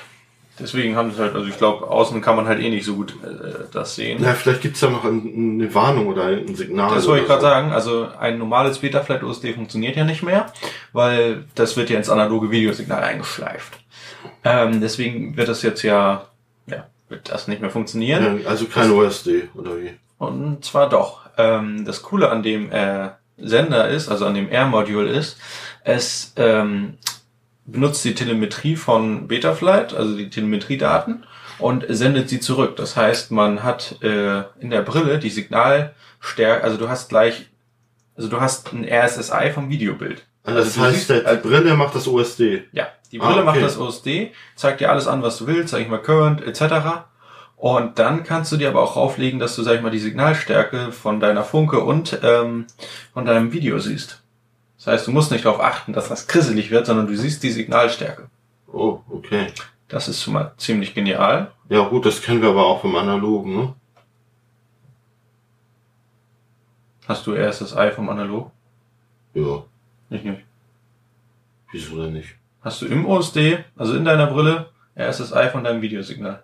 Deswegen 0.60 0.96
haben 0.96 1.12
sie 1.12 1.20
halt, 1.20 1.34
also 1.34 1.48
ich 1.48 1.58
glaube, 1.58 1.90
außen 1.90 2.22
kann 2.22 2.36
man 2.36 2.46
halt 2.46 2.62
eh 2.62 2.70
nicht 2.70 2.86
so 2.86 2.96
gut 2.96 3.16
äh, 3.24 3.64
das 3.72 3.96
sehen. 3.96 4.20
Na, 4.22 4.34
vielleicht 4.34 4.62
gibt's 4.62 4.82
ja 4.82 4.90
noch 4.90 5.06
ein, 5.06 5.60
eine 5.60 5.74
Warnung 5.74 6.08
oder 6.08 6.26
ein 6.26 6.56
Signal. 6.56 6.94
Das 6.94 7.08
wollte 7.08 7.24
ich 7.24 7.28
gerade 7.28 7.42
sagen. 7.42 7.72
Also 7.72 8.10
ein 8.20 8.38
normales 8.38 8.78
Betaflight 8.80 9.24
USD 9.24 9.54
funktioniert 9.54 9.96
ja 9.96 10.04
nicht 10.04 10.24
mehr, 10.24 10.52
weil 10.94 11.46
das 11.56 11.78
wird 11.78 11.90
ja 11.90 11.98
ins 11.98 12.10
analoge 12.10 12.52
Videosignal 12.52 13.02
eingeschleift. 13.02 13.80
Ähm, 14.44 14.82
deswegen 14.82 15.36
wird 15.36 15.48
das 15.48 15.64
jetzt 15.64 15.82
ja, 15.84 16.28
ja, 16.68 16.86
wird 17.10 17.32
das 17.32 17.48
nicht 17.48 17.62
mehr 17.62 17.72
funktionieren. 17.72 18.42
Ja, 18.44 18.50
also 18.50 18.66
kein 18.66 18.92
OSD 18.92 19.50
oder 19.56 19.78
wie? 19.80 19.92
Und 20.18 20.64
zwar 20.64 20.90
doch. 20.90 21.22
Ähm, 21.38 21.86
das 21.86 22.04
Coole 22.04 22.30
an 22.30 22.44
dem 22.44 22.72
äh, 22.72 23.10
Sender 23.38 23.90
ist, 23.90 24.10
also 24.10 24.26
an 24.26 24.36
dem 24.36 24.52
Air-Module 24.52 25.10
ist, 25.10 25.38
es 25.84 26.34
ähm, 26.36 26.98
benutzt 27.72 28.04
die 28.06 28.16
Telemetrie 28.16 28.76
von 28.76 29.28
Betaflight, 29.28 29.94
also 29.94 30.16
die 30.16 30.30
Telemetriedaten, 30.30 31.24
und 31.60 31.86
sendet 31.90 32.30
sie 32.30 32.40
zurück. 32.40 32.76
Das 32.76 32.96
heißt, 32.96 33.32
man 33.32 33.64
hat 33.64 34.02
äh, 34.04 34.44
in 34.60 34.70
der 34.72 34.82
Brille 34.82 35.20
die 35.20 35.30
Signalstärke, 35.30 36.64
also 36.64 36.78
du 36.78 36.90
hast 36.90 37.10
gleich, 37.10 37.48
also 38.16 38.30
du 38.30 38.40
hast 38.42 38.74
ein 38.74 38.86
RSSI 38.90 39.52
vom 39.54 39.70
Videobild. 39.70 40.26
Also 40.44 40.60
das 40.60 40.74
du 40.74 40.82
heißt, 40.82 41.08
siehst- 41.08 41.26
die 41.32 41.48
Brille 41.48 41.76
macht 41.76 41.94
das 41.96 42.08
OSD. 42.08 42.64
Ja, 42.72 42.88
die 43.12 43.20
Ah, 43.22 43.26
Brille 43.26 43.42
okay. 43.42 43.46
macht 43.46 43.62
das 43.62 43.78
OSD, 43.78 44.32
zeigt 44.56 44.82
dir 44.82 44.90
alles 44.92 45.08
an, 45.08 45.22
was 45.22 45.38
du 45.38 45.46
willst, 45.48 45.70
sag 45.70 45.82
ich 45.82 45.88
mal 45.88 46.00
Current 46.02 46.42
etc. 46.42 47.04
Und 47.58 48.00
dann 48.00 48.24
kannst 48.24 48.52
du 48.52 48.58
dir 48.58 48.70
aber 48.70 48.82
auch 48.82 48.98
auflegen, 48.98 49.40
dass 49.40 49.56
du, 49.56 49.62
sag 49.62 49.76
ich 49.76 49.82
mal, 49.84 49.92
die 49.92 50.00
Signalstärke 50.00 50.92
von 50.92 51.20
deiner 51.20 51.44
Funke 51.44 51.82
und 51.82 52.18
ähm, 52.24 52.66
von 53.14 53.26
deinem 53.26 53.54
Video 53.54 53.78
siehst. 53.78 54.21
Das 54.84 54.88
heißt, 54.88 55.08
du 55.08 55.12
musst 55.12 55.32
nicht 55.32 55.46
darauf 55.46 55.60
achten, 55.62 55.94
dass 55.94 56.10
das 56.10 56.28
krisselig 56.28 56.72
wird, 56.72 56.88
sondern 56.88 57.06
du 57.06 57.16
siehst 57.16 57.44
die 57.44 57.52
Signalstärke. 57.52 58.30
Oh, 58.74 59.02
okay. 59.12 59.48
Das 59.88 60.08
ist 60.08 60.24
schon 60.24 60.34
mal 60.34 60.54
ziemlich 60.58 60.96
genial. 60.96 61.52
Ja 61.70 61.88
gut, 61.88 62.06
das 62.08 62.20
kennen 62.22 62.42
wir 62.42 62.50
aber 62.50 62.66
auch 62.66 62.82
vom 62.82 62.96
Analogen, 62.96 63.56
ne? 63.56 63.74
Hast 67.08 67.28
du 67.28 67.34
RSSI 67.36 67.92
vom 67.94 68.10
Analog? 68.10 68.52
Ja, 69.36 69.64
Ich 70.10 70.24
nicht. 70.24 70.42
wieso 71.72 72.02
denn 72.02 72.14
nicht? 72.14 72.30
Hast 72.62 72.82
du 72.82 72.88
im 72.88 73.06
OSD, 73.06 73.60
also 73.78 73.96
in 73.96 74.06
deiner 74.06 74.28
Brille, 74.28 74.70
RSSI 74.98 75.50
von 75.52 75.64
deinem 75.64 75.82
Videosignal? 75.82 76.42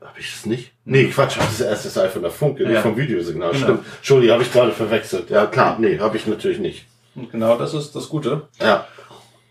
Hab 0.00 0.18
ich 0.18 0.30
das 0.32 0.46
nicht? 0.46 0.72
Nee, 0.86 1.08
Quatsch, 1.08 1.36
das 1.38 1.60
ist 1.60 1.82
SSI 1.92 2.08
von 2.08 2.22
der 2.22 2.30
Funke, 2.30 2.62
nicht 2.64 2.72
Ja. 2.74 2.80
vom 2.82 2.96
Videosignal. 2.96 3.52
Genau. 3.52 3.62
Stimmt. 3.64 3.84
Entschuldigung, 3.98 4.32
habe 4.34 4.42
ich 4.42 4.52
gerade 4.52 4.72
verwechselt. 4.72 5.28
Ja, 5.30 5.46
klar, 5.46 5.78
nee, 5.78 5.98
habe 5.98 6.16
ich 6.16 6.26
natürlich 6.26 6.58
nicht. 6.58 6.86
Und 7.14 7.30
genau 7.30 7.56
das 7.56 7.74
ist 7.74 7.94
das 7.96 8.08
Gute. 8.08 8.48
Ja, 8.60 8.86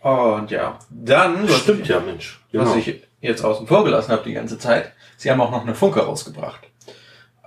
Und 0.01 0.49
ja, 0.51 0.79
dann... 0.89 1.43
was 1.49 1.59
stimmt 1.61 1.81
ich- 1.81 1.87
ja, 1.89 1.99
Mensch. 1.99 2.39
was 2.53 2.73
Genau. 2.73 2.75
ich 2.77 3.03
jetzt 3.21 3.43
außen 3.43 3.67
vor 3.67 3.83
gelassen 3.83 4.11
habe 4.11 4.23
die 4.23 4.33
ganze 4.33 4.57
Zeit, 4.57 4.93
sie 5.17 5.29
haben 5.29 5.41
auch 5.41 5.51
noch 5.51 5.63
eine 5.63 5.75
Funke 5.75 5.99
rausgebracht. 6.01 6.61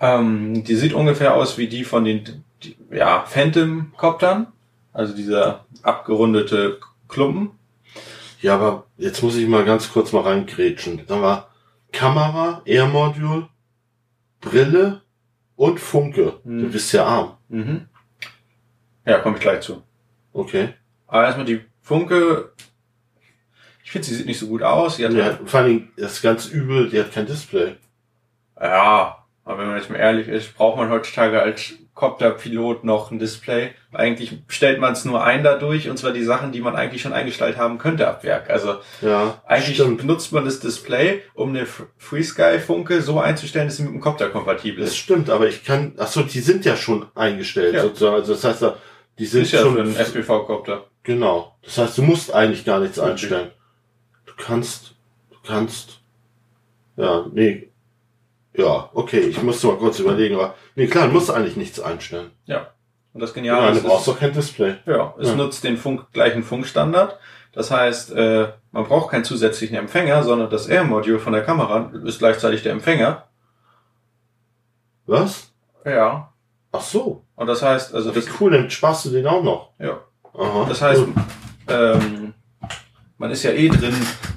Ähm, 0.00 0.64
die 0.64 0.75
sieht 0.75 0.92
ungefähr 0.92 1.35
aus 1.35 1.57
wie 1.59 1.69
die 1.69 1.85
von 1.85 2.04
den 2.04 2.45
die, 2.62 2.76
ja, 2.90 3.25
Phantom-Koptern, 3.26 4.49
also 4.92 5.14
dieser 5.14 5.64
abgerundete 5.83 6.78
Klumpen. 7.09 7.52
Ja, 8.40 8.57
aber 8.57 8.85
jetzt 8.99 9.23
muss 9.23 9.37
ich 9.37 9.47
mal 9.49 9.64
ganz 9.64 9.90
kurz 9.92 10.12
mal 10.12 10.23
reingrätschen. 10.23 11.02
Dann 11.07 11.23
war 11.23 11.49
Kamera, 11.92 12.62
Air-Module, 12.64 13.49
Brille 14.40 15.02
und 15.57 15.78
Funke. 15.81 16.40
Hm. 16.45 16.59
Du 16.61 16.69
bist 16.71 16.92
ja 16.92 17.04
arm. 17.07 17.37
Mhm. 17.49 17.87
Ja, 19.07 19.19
komme 19.21 19.37
ich 19.37 19.42
gleich 19.42 19.61
zu. 19.61 19.83
Okay. 20.33 20.71
Aber 21.07 21.25
erstmal 21.25 21.47
die 21.47 21.61
Funke, 21.83 22.53
ich 23.85 23.91
finde, 23.91 24.07
sie 24.09 24.15
sieht 24.15 24.27
nicht 24.27 24.39
so 24.39 24.47
gut 24.47 24.62
aus. 24.62 24.97
Sie 24.97 25.05
hat 25.05 25.12
Ja, 25.12 25.25
halt, 25.25 25.39
vor 25.45 25.61
allen 25.61 25.69
Dingen, 25.69 25.93
das 25.97 26.12
ist 26.15 26.23
ganz 26.23 26.47
übel, 26.47 26.89
die 26.89 26.99
hat 27.01 27.12
kein 27.12 27.27
Display. 27.27 27.75
ja, 28.61 29.19
aber 29.45 29.59
wenn 29.59 29.67
man 29.67 29.77
jetzt 29.77 29.91
mal 29.91 29.97
ehrlich 29.97 30.29
ist, 30.29 30.55
braucht 30.57 30.77
man 30.77 30.89
heutzutage 30.91 31.43
als 31.43 31.75
Copterpilot 31.95 32.85
noch 32.85 33.11
ein 33.11 33.19
Display. 33.19 33.73
Eigentlich 33.93 34.39
stellt 34.49 34.81
man 34.81 34.93
es 34.95 35.05
nur 35.05 35.23
ein 35.25 35.43
dadurch, 35.43 35.91
und 35.91 35.99
zwar 35.99 36.12
die 36.12 36.23
Sachen, 36.25 36.53
die 36.53 36.61
man 36.61 36.75
eigentlich 36.77 37.03
schon 37.03 37.12
eingestellt 37.12 37.59
haben 37.59 37.77
könnte 37.79 38.09
ab 38.09 38.25
Werk. 38.25 38.49
Also 38.49 38.77
Ja, 39.03 39.43
Eigentlich 39.47 39.77
stimmt. 39.77 39.99
benutzt 39.99 40.33
man 40.33 40.45
das 40.47 40.61
Display, 40.61 41.23
um 41.35 41.51
eine 41.51 41.67
FreeSky-Funke 41.99 43.03
so 43.03 43.21
einzustellen, 43.21 43.67
dass 43.67 43.77
sie 43.77 43.83
mit 43.83 43.93
dem 43.93 44.01
Copter 44.01 44.31
kompatibel 44.31 44.81
Das 44.81 44.91
ist. 44.93 44.97
stimmt, 44.99 45.29
aber 45.29 45.49
ich 45.49 45.65
kann, 45.65 45.95
ach 45.99 46.07
so, 46.07 46.23
die 46.23 46.41
sind 46.41 46.65
ja 46.65 46.77
schon 46.77 47.07
eingestellt 47.15 47.75
Ja. 47.75 47.83
sozusagen. 47.83 48.15
Also 48.15 48.33
das 48.35 48.45
heißt, 48.45 48.62
die 49.23 49.29
sind 49.29 49.50
ja 49.52 49.61
schon, 49.61 49.75
für 49.75 49.81
einen 49.83 49.97
SPV-Copter. 49.97 50.85
genau. 51.02 51.57
Das 51.62 51.79
heißt, 51.79 51.99
du 51.99 52.02
musst 52.02 52.35
eigentlich 52.35 52.64
gar 52.64 52.81
nichts 52.81 52.99
einstellen. 52.99 53.50
Du 54.26 54.33
kannst, 54.37 54.95
du 55.31 55.37
kannst, 55.47 56.00
ja, 56.97 57.26
nee, 57.33 57.69
ja, 58.55 58.91
okay, 58.93 59.21
ich 59.21 59.43
musste 59.43 59.69
mal 59.69 59.76
kurz 59.76 59.99
überlegen, 60.00 60.35
aber, 60.35 60.55
nee, 60.75 60.87
klar, 60.87 61.07
du 61.07 61.12
musst 61.12 61.31
eigentlich 61.31 61.57
nichts 61.57 61.79
einstellen. 61.81 62.31
Ja. 62.47 62.69
Und 63.14 63.21
das 63.21 63.33
Geniale 63.35 63.73
du 63.73 63.79
ist, 63.79 63.85
brauchst 63.85 64.09
es, 64.09 64.12
doch 64.14 64.21
kein 64.21 64.33
Display. 64.33 64.75
ja, 64.87 65.14
es 65.19 65.29
Ja. 65.29 65.35
nutzt 65.37 65.62
den 65.64 65.76
Funk, 65.76 66.12
gleichen 66.12 66.43
Funkstandard. 66.43 67.19
Das 67.52 67.71
heißt, 67.71 68.12
äh, 68.12 68.49
man 68.73 68.85
braucht 68.85 69.11
keinen 69.11 69.25
zusätzlichen 69.25 69.76
Empfänger, 69.76 70.23
sondern 70.25 70.49
das 70.50 70.67
Air-Module 70.67 71.19
von 71.19 71.33
der 71.35 71.43
Kamera 71.45 71.93
ist 72.05 72.19
gleichzeitig 72.19 72.62
der 72.62 72.73
Empfänger. 72.73 73.29
Was? 75.07 75.52
Ja. 75.85 76.32
Ach 76.73 76.81
so. 76.81 77.25
Und 77.37 77.47
das 77.47 77.62
heißt, 77.62 77.95
also 77.95 78.11
das, 78.11 78.25
cool, 78.41 78.50
dann 78.52 78.71
sparst 78.71 79.05
du 79.05 79.11
den 79.11 79.26
auch 79.26 79.43
noch. 79.43 79.71
ja. 79.79 80.00
Aha. 80.35 80.64
Das 80.67 80.81
heißt, 80.81 81.02
Cool. 81.02 81.12
ähm, 81.69 82.33
man 83.19 83.31
ist 83.31 83.43
ja 83.43 83.50
eh 83.50 83.69
drin, 83.69 83.95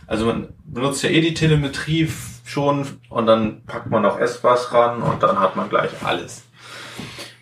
also 0.07 0.25
man 0.25 0.49
benutzt 0.65 1.01
ja 1.03 1.09
eh 1.09 1.21
die 1.21 1.33
Telemetrie 1.33 2.11
schon 2.43 2.99
und 3.09 3.25
dann 3.27 3.63
packt 3.65 3.89
man 3.89 4.01
noch 4.03 4.19
S-Bus 4.19 4.73
ran 4.73 5.01
und 5.01 5.23
dann 5.23 5.39
hat 5.39 5.55
man 5.55 5.69
gleich 5.69 5.89
alles. 6.03 6.43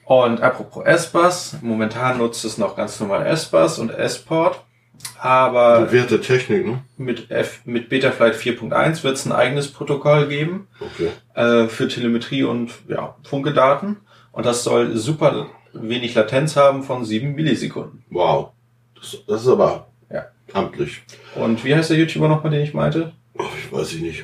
Und 0.05 0.41
apropos 0.41 0.85
S-Bus, 0.85 1.55
momentan 1.61 2.19
nutzt 2.19 2.45
es 2.45 2.59
noch 2.59 2.75
ganz 2.75 2.99
normal 2.99 3.25
S-Bus 3.25 3.79
und 3.79 3.89
S-Port, 3.89 4.61
aber 5.19 5.81
Bewährte 5.81 6.21
Technik, 6.21 6.67
ne? 6.67 6.83
mit, 6.97 7.31
F, 7.31 7.61
mit 7.65 7.89
Betaflight 7.89 8.35
4.1 8.35 9.03
wird 9.03 9.15
es 9.15 9.25
ein 9.25 9.31
eigenes 9.31 9.71
Protokoll 9.71 10.27
geben 10.27 10.67
Okay. 10.79 11.09
äh, 11.33 11.67
für 11.67 11.87
Telemetrie 11.87 12.43
und 12.43 12.71
ja, 12.87 13.15
Funkedaten 13.23 13.97
und 14.33 14.45
das 14.45 14.63
soll 14.65 14.95
super 14.97 15.47
wenig 15.73 16.13
Latenz 16.13 16.55
haben 16.57 16.83
von 16.83 17.05
7 17.05 17.33
Millisekunden. 17.33 18.03
Wow. 18.09 18.49
Das, 18.95 19.17
das 19.25 19.41
ist 19.43 19.47
aber 19.47 19.87
Ja. 20.11 20.25
amtlich. 20.53 21.01
Und 21.35 21.63
wie 21.63 21.73
heißt 21.73 21.89
der 21.89 21.97
YouTuber 21.97 22.27
nochmal, 22.27 22.51
den 22.51 22.61
ich 22.63 22.73
meinte? 22.73 23.13
Oh, 23.39 23.43
ich 23.57 23.71
weiß 23.71 23.93
ich 23.93 24.01
nicht. 24.01 24.23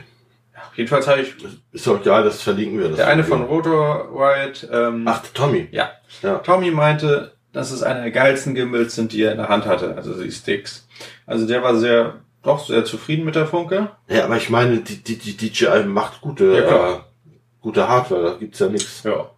Jedenfalls 0.76 1.08
habe 1.08 1.22
ich 1.22 1.34
Ist 1.72 1.88
doch 1.88 2.00
egal, 2.00 2.24
das 2.24 2.42
verlinken 2.42 2.80
wir. 2.80 2.88
Das 2.90 2.98
der 2.98 3.08
eine 3.08 3.24
von 3.24 3.42
Rotor 3.44 4.10
Riot, 4.14 4.68
ähm, 4.72 5.04
Ach, 5.08 5.22
Tommy. 5.34 5.68
ja. 5.72 5.90
Ja. 6.22 6.36
Tommy 6.40 6.72
meinte, 6.72 7.34
dass 7.52 7.72
es 7.72 7.82
einer 7.84 8.02
der 8.04 8.12
geilsten 8.12 8.54
Gimbals 8.56 8.96
sind, 8.96 9.12
die 9.12 9.24
er 9.24 9.32
in 9.32 9.38
der 9.40 9.50
Hand 9.50 9.66
hatte, 9.66 9.96
also 9.96 10.22
die 10.22 10.32
Sticks. 10.32 10.88
Also 11.26 11.48
der 11.48 11.64
war 11.64 11.76
sehr, 11.76 12.22
doch 12.44 12.66
sehr 12.66 12.86
zufrieden 12.86 13.26
mit 13.26 13.36
der 13.36 13.48
Funke. 13.48 13.90
Ja, 14.08 14.26
aber 14.26 14.38
ich 14.38 14.50
meine, 14.50 14.78
die, 14.78 15.04
die, 15.04 15.18
die 15.18 15.36
DJI 15.50 15.84
macht 15.86 16.22
gute, 16.22 16.54
Ja, 16.56 16.94
äh, 16.94 17.00
gute 17.60 17.88
Hardware, 17.90 18.24
da 18.24 18.34
gibt's 18.38 18.60
ja 18.60 18.68
nichts. 18.68 19.04
Ja. 19.04 19.32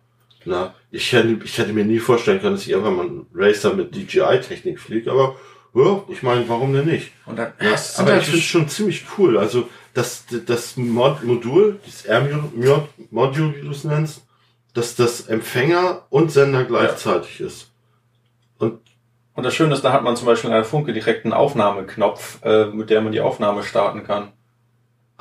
Na, 0.46 0.74
ich 0.90 1.12
hätte, 1.14 1.40
ich 1.44 1.58
hätte 1.58 1.74
mir 1.74 1.86
nie 1.86 2.00
vorstellen 2.00 2.42
können, 2.42 2.56
dass 2.56 2.64
ich 2.64 2.72
irgendwann 2.72 2.96
mal 2.96 3.06
einen 3.06 3.26
Racer 3.34 3.74
mit 3.74 3.96
DJI-Technik 3.96 4.80
fliege, 4.80 5.12
aber 5.12 5.36
ja, 5.74 6.04
ich 6.10 6.22
meine, 6.24 6.48
warum 6.50 6.74
denn 6.74 6.86
nicht? 6.86 7.12
Und 7.26 7.38
dann, 7.38 7.54
Ja, 7.62 7.76
aber 7.98 8.18
ich 8.18 8.24
finde 8.24 8.40
es 8.40 8.44
schon 8.44 8.68
ziemlich 8.68 9.06
cool. 9.18 9.38
Also 9.38 9.70
das, 9.94 10.26
das 10.46 10.76
Mod 10.78 11.24
Modul, 11.24 11.80
das 11.86 12.06
Air-Modul, 12.06 13.56
wie 13.56 13.62
du 13.62 13.72
es 13.72 13.84
nennst, 13.84 14.24
dass 14.74 14.96
das 14.96 15.28
Empfänger 15.28 16.06
und 16.10 16.32
Sender 16.32 16.66
gleichzeitig 16.66 17.40
ist. 17.40 17.72
Und 18.58 18.80
Und 19.34 19.44
das 19.44 19.56
Schöne 19.56 19.74
ist, 19.74 19.84
da 19.84 19.94
hat 19.94 20.04
man 20.04 20.16
zum 20.18 20.26
Beispiel 20.26 20.50
in 20.50 20.56
einer 20.56 20.66
Funke 20.66 20.92
direkt 20.94 21.24
einen 21.26 21.34
Aufnahmeknopf, 21.34 22.40
äh, 22.44 22.66
mit 22.66 22.90
der 22.90 23.02
man 23.02 23.12
die 23.14 23.22
Aufnahme 23.22 23.64
starten 23.64 24.04
kann. 24.04 24.34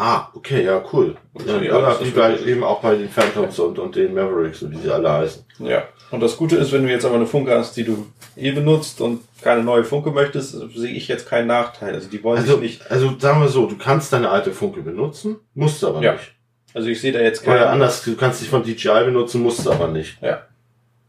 Ah, 0.00 0.28
okay, 0.34 0.64
ja, 0.64 0.82
cool. 0.92 1.16
Ja, 1.46 1.56
Ja, 1.60 1.78
ja, 1.80 1.98
wie 2.04 2.10
bei, 2.10 2.38
eben 2.40 2.64
auch 2.64 2.80
bei 2.80 2.96
den 2.96 3.08
Phantoms 3.08 3.58
und, 3.58 3.78
und 3.78 3.94
den 3.96 4.14
Mavericks 4.14 4.62
und 4.62 4.72
wie 4.72 4.78
sie 4.78 4.90
alle 4.90 5.10
heißen. 5.12 5.44
Ja. 5.60 5.84
Und 6.10 6.20
das 6.20 6.36
Gute 6.36 6.56
ist, 6.56 6.72
wenn 6.72 6.82
du 6.84 6.90
jetzt 6.90 7.04
aber 7.04 7.14
eine 7.16 7.26
Funke 7.26 7.56
hast, 7.56 7.76
die 7.76 7.84
du 7.84 8.06
eh 8.36 8.50
benutzt 8.50 9.00
und 9.00 9.20
keine 9.42 9.62
neue 9.62 9.84
Funke 9.84 10.10
möchtest, 10.10 10.52
sehe 10.74 10.90
ich 10.92 11.06
jetzt 11.08 11.28
keinen 11.28 11.46
Nachteil. 11.46 11.94
Also 11.94 12.08
die 12.08 12.22
wollen 12.24 12.38
Also, 12.38 12.54
sich 12.54 12.62
nicht. 12.80 12.90
also 12.90 13.16
sagen 13.18 13.40
wir 13.40 13.48
so, 13.48 13.66
du 13.66 13.76
kannst 13.76 14.12
deine 14.12 14.28
alte 14.30 14.50
Funke 14.52 14.80
benutzen, 14.82 15.36
musst 15.54 15.84
aber 15.84 16.02
Ja. 16.02 16.12
nicht. 16.12 16.32
Also 16.74 16.88
ich 16.88 17.00
sehe 17.00 17.12
da 17.12 17.20
jetzt 17.20 17.42
Oder 17.46 17.58
keinen. 17.58 17.68
anders, 17.68 18.02
du 18.04 18.16
kannst 18.16 18.40
dich 18.40 18.48
von 18.48 18.62
DJI 18.62 19.04
benutzen, 19.04 19.42
musst 19.42 19.68
aber 19.68 19.88
nicht. 19.88 20.20
Ja. 20.22 20.42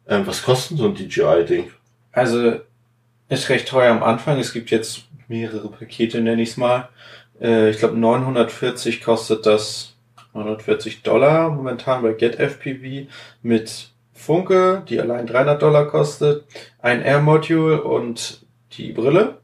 Ähm, 0.07 0.25
was 0.25 0.43
kostet 0.43 0.77
so 0.79 0.85
ein 0.85 0.95
DJI-Ding? 0.95 1.71
Also 2.11 2.59
ist 3.29 3.49
recht 3.49 3.67
teuer 3.67 3.91
am 3.91 4.03
Anfang. 4.03 4.39
Es 4.39 4.53
gibt 4.53 4.71
jetzt 4.71 5.03
mehrere 5.27 5.69
Pakete, 5.69 6.19
nenne 6.21 6.41
ich 6.41 6.49
es 6.49 6.57
mal. 6.57 6.89
Äh, 7.41 7.69
ich 7.69 7.77
glaube 7.79 7.97
940 7.97 9.03
kostet 9.03 9.45
das 9.45 9.95
940 10.33 11.03
Dollar 11.03 11.49
momentan 11.49 12.01
bei 12.03 12.13
GetFPV 12.13 13.09
mit 13.41 13.89
Funke, 14.13 14.83
die 14.87 14.99
allein 15.01 15.25
300 15.27 15.61
Dollar 15.61 15.87
kostet, 15.87 16.45
ein 16.79 17.01
Air-Module 17.01 17.81
und 17.83 18.45
die 18.73 18.91
Brille. 18.93 19.39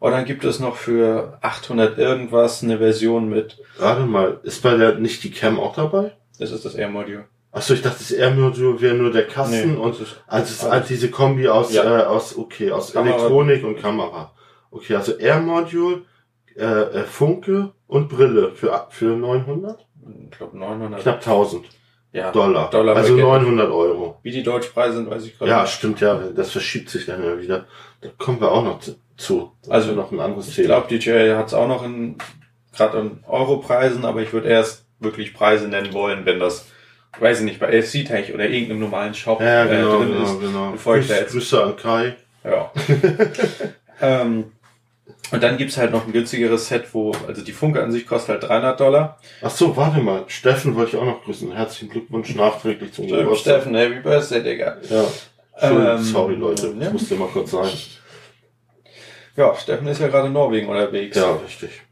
Und 0.00 0.10
dann 0.10 0.24
gibt 0.24 0.44
es 0.44 0.58
noch 0.58 0.74
für 0.74 1.38
800 1.42 1.96
irgendwas 1.96 2.62
eine 2.64 2.78
Version 2.78 3.28
mit, 3.28 3.58
Warte 3.78 4.02
mal, 4.02 4.40
ist 4.42 4.60
bei 4.62 4.76
der 4.76 4.96
nicht 4.96 5.22
die 5.22 5.30
Cam 5.30 5.60
auch 5.60 5.74
dabei? 5.76 6.12
das 6.38 6.50
ist 6.50 6.64
das 6.64 6.74
Air-Module. 6.74 7.24
Achso, 7.52 7.74
ich 7.74 7.82
dachte, 7.82 7.98
das 8.00 8.10
Air-Modul 8.10 8.80
wäre 8.80 8.94
nur 8.94 9.12
der 9.12 9.28
Kasten 9.28 9.74
Nee, 9.74 9.76
und 9.76 9.94
also 10.26 10.44
es 10.44 10.50
ist 10.50 10.68
halt 10.68 10.88
diese 10.88 11.10
Kombi 11.10 11.46
aus, 11.48 11.72
Ja. 11.72 12.00
äh, 12.00 12.02
aus 12.04 12.36
okay, 12.36 12.72
aus 12.72 12.92
Kamera. 12.92 13.14
Elektronik 13.14 13.62
und 13.62 13.78
Kamera. 13.80 14.32
Okay, 14.72 14.96
also 14.96 15.12
Air-Modul, 15.16 15.98
äh, 15.98 16.11
äh, 16.56 17.04
Funke 17.04 17.72
und 17.86 18.08
Brille 18.08 18.52
für, 18.52 18.86
für 18.90 19.16
900? 19.16 19.86
Ich 20.30 20.36
glaube 20.38 20.58
900 20.58 21.00
Knapp 21.02 21.16
1000 21.16 21.64
ja, 22.12 22.30
Dollar. 22.30 22.68
Dollar 22.70 22.94
also 22.96 23.14
bei 23.14 23.20
Get- 23.22 23.24
900 23.24 23.70
Euro. 23.70 24.18
Wie 24.22 24.30
die 24.32 24.42
Deutschpreise 24.42 24.96
sind, 24.96 25.10
weiß 25.10 25.24
ich 25.24 25.38
gerade 25.38 25.50
Ja, 25.50 25.62
nicht. 25.62 25.72
stimmt, 25.72 26.00
ja, 26.00 26.14
das 26.34 26.50
verschiebt 26.50 26.90
sich 26.90 27.06
dann 27.06 27.24
ja 27.24 27.40
wieder. 27.40 27.66
Da 28.02 28.08
kommen 28.18 28.40
wir 28.40 28.50
auch 28.52 28.62
noch 28.64 28.80
zu-. 29.16 29.52
Das 29.62 29.70
Also, 29.70 29.92
noch 29.92 30.12
ein 30.12 30.20
anderes 30.20 30.48
Ich 30.48 30.56
Thema. 30.56 30.66
glaube, 30.66 30.88
DJI 30.88 31.34
hat 31.36 31.46
es 31.46 31.54
auch 31.54 31.68
noch 31.68 31.84
in 31.84 32.16
gerade 32.74 32.98
in 32.98 33.24
Europreisen, 33.26 34.04
aber 34.04 34.20
ich 34.22 34.32
würde 34.32 34.48
erst 34.48 34.86
wirklich 34.98 35.32
Preise 35.34 35.68
nennen 35.68 35.92
wollen, 35.92 36.24
wenn 36.26 36.38
das, 36.40 36.66
weiß 37.18 37.40
ich 37.40 37.44
nicht, 37.44 37.60
bei 37.60 37.66
LC 37.66 38.04
Tech 38.06 38.32
oder 38.34 38.46
irgendeinem 38.48 38.80
normalen 38.80 39.14
Shop 39.14 39.40
ja, 39.40 39.64
genau, 39.66 39.94
äh, 39.94 39.98
drin 40.04 40.08
genau, 40.12 40.22
ist. 40.24 40.40
genau. 40.40 40.70
bevor 40.72 40.96
ich 40.96 41.06
da 41.08 41.14
Grüß- 41.14 41.18
jetzt- 41.20 41.32
Grüße 41.32 41.62
an 41.64 41.76
Kai. 41.76 42.16
Ja. 42.44 42.72
ähm, 44.00 44.52
und 45.32 45.42
dann 45.42 45.56
gibt's 45.56 45.76
halt 45.78 45.92
noch 45.92 46.06
ein 46.06 46.12
günstigeres 46.12 46.68
Set, 46.68 46.92
wo, 46.92 47.12
also 47.26 47.42
die 47.42 47.52
Funke 47.52 47.82
an 47.82 47.90
sich 47.90 48.06
kostet 48.06 48.42
halt 48.42 48.50
300 48.50 48.78
Dollar. 48.78 49.18
Ach 49.40 49.50
so, 49.50 49.76
warte 49.76 50.00
mal. 50.00 50.24
Steffen 50.26 50.74
wollte 50.76 50.96
ich 50.96 51.02
auch 51.02 51.06
noch 51.06 51.24
grüßen. 51.24 51.50
Herzlichen 51.52 51.90
Glückwunsch 51.90 52.34
nachträglich 52.34 52.92
zum 52.92 53.06
Geburtstag. 53.06 53.62
Steffen, 53.62 53.74
Happy 53.74 54.00
Birthday, 54.00 54.42
Digga. 54.42 54.76
Ja. 54.90 55.04
Ähm, 55.60 55.98
sorry, 56.02 56.34
Leute. 56.34 56.68
ja. 56.68 56.84
Das 56.84 56.92
musste 56.92 57.14
mal 57.14 57.28
kurz 57.28 57.50
sein. 57.50 57.70
Ja, 59.36 59.54
Steffen 59.54 59.86
ist 59.86 60.00
ja 60.00 60.08
gerade 60.08 60.26
in 60.26 60.34
Norwegen 60.34 60.68
unterwegs. 60.68 61.16
Ja, 61.16 61.32
richtig. 61.36 61.82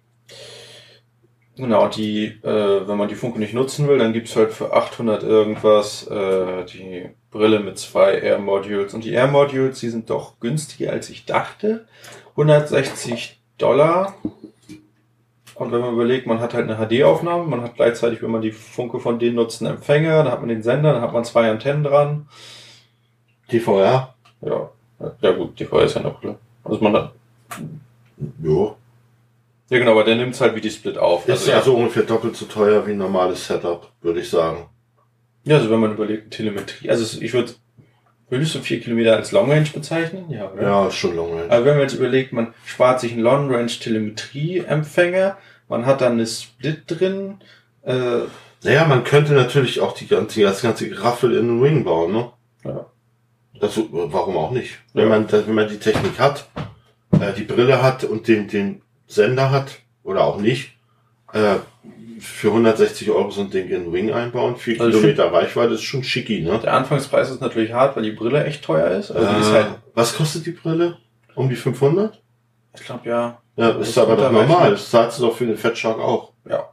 Genau, 1.57 1.89
die, 1.89 2.27
äh, 2.43 2.89
wenn 2.89 2.97
man 2.97 3.09
die 3.09 3.15
Funke 3.15 3.39
nicht 3.39 3.55
nutzen 3.55 3.89
will, 3.89 3.99
dann 3.99 4.13
gibt's 4.13 4.37
halt 4.37 4.53
für 4.53 4.73
800 4.73 5.23
irgendwas 5.23 6.07
äh, 6.07 6.65
die 6.65 7.11
Brille 7.31 7.61
mit 7.61 7.79
zwei 7.79 8.15
Air 8.19 8.39
Modules. 8.39 8.95
Und 8.95 9.05
die 9.05 9.13
Air 9.13 9.29
Modules, 9.29 9.81
die 9.81 9.89
sind 9.89 10.11
doch 10.11 10.41
günstiger 10.41 10.91
als 10.93 11.11
ich 11.11 11.27
dachte. 11.27 11.87
160 12.41 13.39
Dollar. 13.59 14.15
Und 15.55 15.73
wenn 15.73 15.81
man 15.81 15.93
überlegt, 15.93 16.27
man 16.27 16.41
hat 16.41 16.55
halt 16.55 16.71
eine 16.71 16.77
HD-Aufnahme, 16.89 17.45
man 17.45 17.61
hat 17.63 17.75
gleichzeitig, 17.75 18.23
wenn 18.23 18.31
man 18.31 18.41
die 18.41 18.53
Funke 18.53 18.99
von 18.99 19.19
denen 19.19 19.37
nutzt, 19.37 19.61
einen 19.63 19.75
Empfänger, 19.77 20.23
dann 20.25 20.33
hat 20.33 20.41
man 20.41 20.49
den 20.49 20.63
Sender, 20.63 20.95
dann 20.95 21.03
hat 21.03 21.13
man 21.13 21.25
zwei 21.25 21.51
Antennen 21.51 21.85
dran. 21.85 22.29
DVR? 23.53 24.15
Ja, 24.41 24.71
ja 25.21 25.33
gut, 25.33 25.59
die 25.61 25.67
VR 25.67 25.83
ist 25.85 25.95
ja 25.97 26.01
eine 26.01 26.11
Brille. 26.11 26.39
Also 26.65 26.81
man 26.83 26.95
hat, 26.95 27.13
Jo. 28.43 28.77
ja 29.69 29.79
genau, 29.79 29.93
aber 29.93 30.05
der 30.05 30.17
nimmt's 30.17 30.41
halt 30.41 30.55
wie 30.55 30.61
die 30.63 30.71
Split 30.71 30.97
auf. 30.97 31.29
Ist 31.29 31.47
ja. 31.47 31.57
also 31.57 31.75
ungefähr 31.77 32.05
doppelt 32.05 32.37
so 32.37 32.47
teuer 32.47 32.87
wie 32.87 32.93
ein 32.93 32.99
normales 32.99 33.47
Setup, 33.47 33.91
würde 34.01 34.21
ich 34.21 34.31
sagen. 34.31 34.67
Ja, 35.45 35.57
also 35.57 35.71
wenn 35.71 35.81
man 35.81 35.93
überlegt, 35.93 36.33
Telemetrie. 36.33 36.89
Also 36.91 37.03
es- 37.03 37.21
ich 37.21 37.33
würde, 37.35 37.53
würdest 38.31 38.55
du 38.55 38.61
vier 38.61 38.81
Kilometer 38.81 39.17
als 39.17 39.33
Long 39.33 39.51
Range 39.51 39.69
bezeichnen? 39.73 40.31
Ja, 40.31 40.51
oder? 40.51 40.63
Ja, 40.63 40.91
schon 40.91 41.15
long 41.17 41.33
range. 41.33 41.51
Aber 41.51 41.65
wenn 41.67 41.75
man 41.75 41.83
jetzt 41.83 41.95
überlegt, 41.95 42.33
man 42.33 42.55
spart 42.65 43.01
sich 43.01 43.13
einen 43.13 43.23
Long 43.23 43.53
Range 43.53 43.67
Telemetrie-Empfänger, 43.71 45.37
man 45.69 45.87
hat 45.87 46.01
dann 46.01 46.13
eine 46.13 46.27
Split 46.27 46.83
drin, 46.87 47.39
äh, 47.83 48.21
Naja, 48.63 48.85
man 48.85 49.05
könnte 49.05 49.33
natürlich 49.33 49.81
auch 49.81 49.93
die 49.95 50.07
ganze, 50.07 50.43
das 50.43 50.61
ganze 50.63 50.89
Geraffel 50.89 51.35
in 51.37 51.47
den 51.49 51.63
Ring 51.63 51.85
bauen, 51.85 52.13
ne? 52.13 52.31
Ja. 52.65 52.87
Also, 53.61 53.89
warum 53.91 54.37
auch 54.37 54.51
nicht? 54.51 54.79
Wenn 54.95 55.05
Ja. 55.05 55.09
man, 55.19 55.31
wenn 55.33 55.55
man 55.55 55.69
die 55.69 55.79
Technik 55.79 56.19
hat, 56.19 56.49
äh, 57.19 57.33
die 57.33 57.45
Brille 57.45 57.83
hat 57.83 58.05
und 58.05 58.29
den, 58.29 58.49
den 58.49 58.83
Sender 59.07 59.51
hat, 59.51 59.79
oder 60.03 60.25
auch 60.25 60.39
nicht, 60.41 60.73
äh, 61.33 61.57
für 62.21 62.49
160 62.49 63.11
Euro 63.11 63.31
so 63.31 63.41
ein 63.43 63.51
Ding 63.51 63.69
in 63.69 63.91
Ring 63.91 64.13
einbauen, 64.13 64.57
4 64.57 64.81
Also 64.81 64.99
Kilometer 64.99 65.33
Reichweite, 65.33 65.75
ist 65.75 65.83
schon 65.83 66.05
schicki, 66.05 66.41
ne? 66.43 66.59
der 66.63 66.75
Anfangspreis 66.75 67.31
ist 67.31 67.41
natürlich 67.41 67.73
hart, 67.73 67.97
weil 67.97 68.03
die 68.05 68.13
Brille 68.13 68.45
echt 68.45 68.63
teuer 68.65 68.91
ist. 68.93 69.11
Also 69.11 69.29
die 69.33 69.41
ist 69.41 69.49
Äh, 69.51 69.53
halt, 69.55 69.67
was 69.95 70.15
kostet 70.17 70.47
die 70.47 70.53
Brille? 70.53 70.99
Um 71.35 71.49
die 71.49 71.57
500? 71.57 72.21
ich 72.75 72.85
glaube 72.85 73.09
ja, 73.09 73.41
Ja, 73.57 73.71
ist 73.71 73.97
aber 73.99 74.17
doch 74.17 74.31
normal. 74.31 74.71
Das 74.73 74.91
zahlst 74.91 75.19
du 75.19 75.23
doch 75.27 75.37
für 75.37 75.47
den 75.47 75.57
Fat 75.57 75.77
Shark 75.77 75.99
auch. 75.99 76.33
ja. 76.49 76.69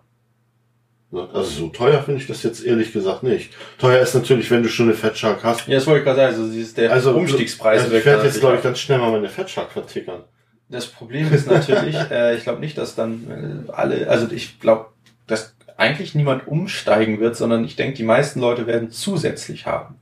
Also 1.33 1.43
so 1.49 1.67
teuer 1.69 2.03
finde 2.03 2.19
ich 2.19 2.27
das 2.27 2.43
jetzt 2.43 2.65
ehrlich 2.65 2.91
gesagt 2.91 3.23
nicht. 3.23 3.53
Teuer 3.79 4.01
ist 4.01 4.13
natürlich, 4.13 4.51
wenn 4.51 4.61
du 4.61 4.67
schon 4.67 4.87
eine 4.87 4.93
Fat 4.93 5.17
Shark 5.17 5.41
hast. 5.41 5.65
Ja, 5.65 5.75
das 5.75 5.87
wollte 5.87 5.99
ich 5.99 6.05
gerade 6.05 6.17
sagen, 6.17 6.35
also 6.35 6.51
dieses, 6.51 6.73
der 6.73 6.91
Also 6.91 7.11
Umstiegspreis 7.11 7.83
also 7.83 7.95
ich 7.95 8.05
werde 8.05 8.25
jetzt, 8.25 8.41
glaube 8.41 8.57
ich, 8.57 8.61
ganz 8.61 8.77
schnell 8.79 8.97
mal 8.99 9.11
meine 9.11 9.29
Fat 9.29 9.49
Shark 9.49 9.71
vertickern. 9.71 10.25
Das 10.67 10.85
Problem 10.87 11.33
ist 11.33 11.49
natürlich, 11.49 11.95
äh, 12.11 12.35
ich 12.35 12.43
glaube 12.43 12.59
nicht, 12.59 12.77
dass 12.77 12.93
dann 12.95 13.65
äh, 13.69 13.71
alle, 13.71 14.09
also 14.09 14.27
ich 14.31 14.59
glaube, 14.59 14.87
dass 15.27 15.55
eigentlich 15.77 16.15
niemand 16.15 16.47
umsteigen 16.47 17.19
wird, 17.19 17.35
sondern 17.35 17.63
ich 17.63 17.75
denke, 17.75 17.95
die 17.97 18.03
meisten 18.03 18.39
Leute 18.39 18.65
werden 18.65 18.89
zusätzlich 18.91 19.65
haben. 19.67 19.95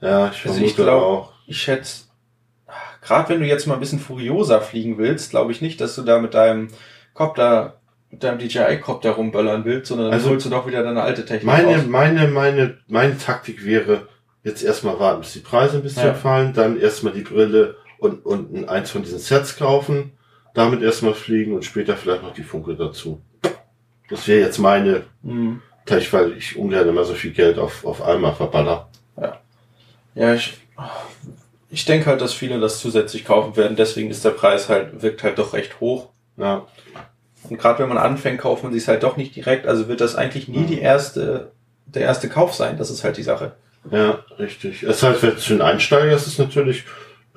Ja, 0.00 0.30
ich 0.30 0.46
Also 0.46 0.60
ich 0.62 0.76
glaub- 0.76 1.02
auch. 1.02 1.32
Ich 1.46 1.62
schätze, 1.62 2.04
gerade 3.00 3.28
wenn 3.30 3.40
du 3.40 3.46
jetzt 3.46 3.66
mal 3.66 3.74
ein 3.74 3.80
bisschen 3.80 3.98
furioser 4.00 4.60
fliegen 4.60 4.98
willst, 4.98 5.30
glaube 5.30 5.52
ich 5.52 5.62
nicht, 5.62 5.80
dass 5.80 5.94
du 5.94 6.02
da 6.02 6.18
mit 6.18 6.34
deinem 6.34 6.68
Copter, 7.14 7.80
mit 8.10 8.22
deinem 8.22 8.38
DJI-Copter 8.38 9.10
rumböllern 9.12 9.64
willst, 9.64 9.88
sondern 9.88 10.12
Also- 10.12 10.26
dann 10.26 10.32
holst 10.34 10.46
du 10.46 10.50
doch 10.50 10.66
wieder 10.66 10.82
deine 10.82 11.02
alte 11.02 11.24
Technik 11.24 11.44
Meine, 11.44 11.76
raus. 11.76 11.86
meine, 11.86 12.28
meine, 12.28 12.78
meine 12.86 13.16
Taktik 13.18 13.64
wäre, 13.64 14.08
jetzt 14.44 14.62
erstmal 14.62 14.98
warten, 15.00 15.20
bis 15.20 15.32
die 15.32 15.40
Preise 15.40 15.78
ein 15.78 15.82
bisschen 15.82 16.06
Ja. 16.06 16.14
fallen, 16.14 16.52
dann 16.52 16.78
erstmal 16.78 17.12
die 17.12 17.22
Brille 17.22 17.76
und, 17.98 18.24
und 18.26 18.54
ein- 18.54 18.68
eins 18.68 18.90
von 18.90 19.02
diesen 19.02 19.18
Sets 19.18 19.56
kaufen, 19.56 20.12
damit 20.54 20.82
erstmal 20.82 21.14
fliegen 21.14 21.54
und 21.54 21.64
später 21.64 21.96
vielleicht 21.96 22.22
noch 22.22 22.32
die 22.34 22.42
Funke 22.44 22.76
dazu. 22.76 23.20
Das 24.08 24.26
wäre 24.26 24.40
jetzt 24.40 24.58
meine 24.58 25.04
Mhm. 25.22 25.62
Taktik, 25.86 26.12
weil 26.12 26.32
ich 26.36 26.56
ungern 26.56 26.88
immer 26.88 27.04
so 27.04 27.14
viel 27.14 27.30
Geld 27.32 27.58
auf, 27.58 27.84
auf 27.84 28.02
einmal 28.02 28.34
verballer. 28.34 28.88
Ja, 30.14 30.34
ich, 30.34 30.54
ich 31.70 31.84
denke 31.84 32.06
halt, 32.06 32.20
dass 32.20 32.32
viele 32.34 32.58
das 32.58 32.80
zusätzlich 32.80 33.24
kaufen 33.24 33.56
werden, 33.56 33.76
deswegen 33.76 34.10
ist 34.10 34.24
der 34.24 34.30
Preis 34.30 34.68
halt, 34.68 35.00
wirkt 35.02 35.22
halt 35.22 35.38
doch 35.38 35.52
recht 35.52 35.80
hoch. 35.80 36.08
Ja, 36.36 36.66
Und 37.48 37.58
gerade 37.58 37.78
wenn 37.80 37.88
man 37.88 37.98
anfängt, 37.98 38.40
kauft 38.40 38.64
man 38.64 38.72
sich 38.72 38.88
halt 38.88 39.02
doch 39.02 39.16
nicht 39.16 39.36
direkt, 39.36 39.66
also 39.66 39.86
wird 39.88 40.00
das 40.00 40.16
eigentlich 40.16 40.48
nie 40.48 40.64
die 40.66 40.80
erste, 40.80 41.52
der 41.86 42.02
erste 42.02 42.28
Kauf 42.28 42.52
sein, 42.54 42.76
das 42.78 42.90
ist 42.90 43.04
halt 43.04 43.16
die 43.16 43.22
Sache. 43.22 43.52
ja, 43.90 44.24
richtig. 44.38 44.82
Es 44.82 44.96
ist 44.98 45.02
halt 45.04 45.18
für 45.18 45.52
einen 45.52 45.62
Einsteiger 45.62 46.12
ist 46.12 46.26
es 46.26 46.38
natürlich, 46.38 46.84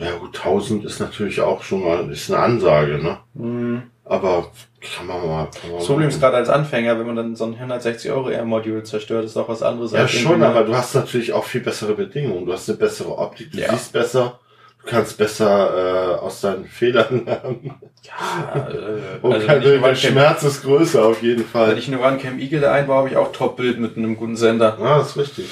ja 0.01 0.11
gut, 0.17 0.35
1000 0.37 0.85
ist 0.85 0.99
natürlich 0.99 1.41
auch 1.41 1.63
schon 1.63 1.83
mal, 1.83 2.09
ist 2.11 2.31
eine 2.31 2.41
Ansage, 2.43 2.97
ne? 3.01 3.17
Mhm. 3.33 3.83
Aber 4.03 4.51
kann 4.81 5.07
man 5.07 5.25
mal. 5.25 5.47
Kann 5.61 5.71
man 5.71 5.99
mal. 5.99 6.07
ist 6.07 6.19
gerade 6.19 6.35
als 6.37 6.49
Anfänger, 6.49 6.97
wenn 6.99 7.05
man 7.07 7.15
dann 7.15 7.35
so 7.35 7.45
ein 7.45 7.53
160 7.53 8.11
Euro 8.11 8.29
Air 8.29 8.43
Module 8.45 8.83
zerstört, 8.83 9.23
ist 9.25 9.37
auch 9.37 9.47
was 9.47 9.61
anderes. 9.61 9.91
Ja, 9.91 10.07
schon, 10.07 10.43
aber 10.43 10.63
du 10.63 10.75
hast 10.75 10.95
natürlich 10.95 11.31
auch 11.33 11.45
viel 11.45 11.61
bessere 11.61 11.93
Bedingungen. 11.93 12.45
Du 12.45 12.51
hast 12.51 12.67
eine 12.67 12.77
bessere 12.77 13.17
Optik, 13.17 13.51
du 13.51 13.59
Ja. 13.59 13.69
siehst 13.71 13.93
besser, 13.93 14.39
du 14.83 14.89
kannst 14.89 15.17
besser 15.17 16.15
äh, 16.17 16.19
aus 16.19 16.41
deinen 16.41 16.65
Fehlern 16.65 17.25
lernen. 17.25 17.75
Ja, 18.03 18.67
äh, 18.69 19.19
Und 19.21 19.33
also 19.33 19.47
wenn 19.69 19.77
OneCam, 19.83 19.95
Schmerz 19.95 20.43
ist 20.43 20.63
größer 20.63 21.05
auf 21.05 21.21
jeden 21.21 21.41
wenn 21.41 21.47
Fall. 21.47 21.77
ich 21.77 21.87
eine 21.87 22.01
OneCam 22.01 22.39
Eagle 22.39 22.61
da 22.61 22.73
einbaue, 22.73 22.97
habe 22.97 23.09
ich 23.09 23.15
auch 23.17 23.31
Top-Bild 23.31 23.79
mit 23.79 23.95
einem 23.95 24.17
guten 24.17 24.35
Sender. 24.35 24.77
Ja, 24.81 24.97
das 24.97 25.09
ist 25.11 25.17
richtig. 25.17 25.45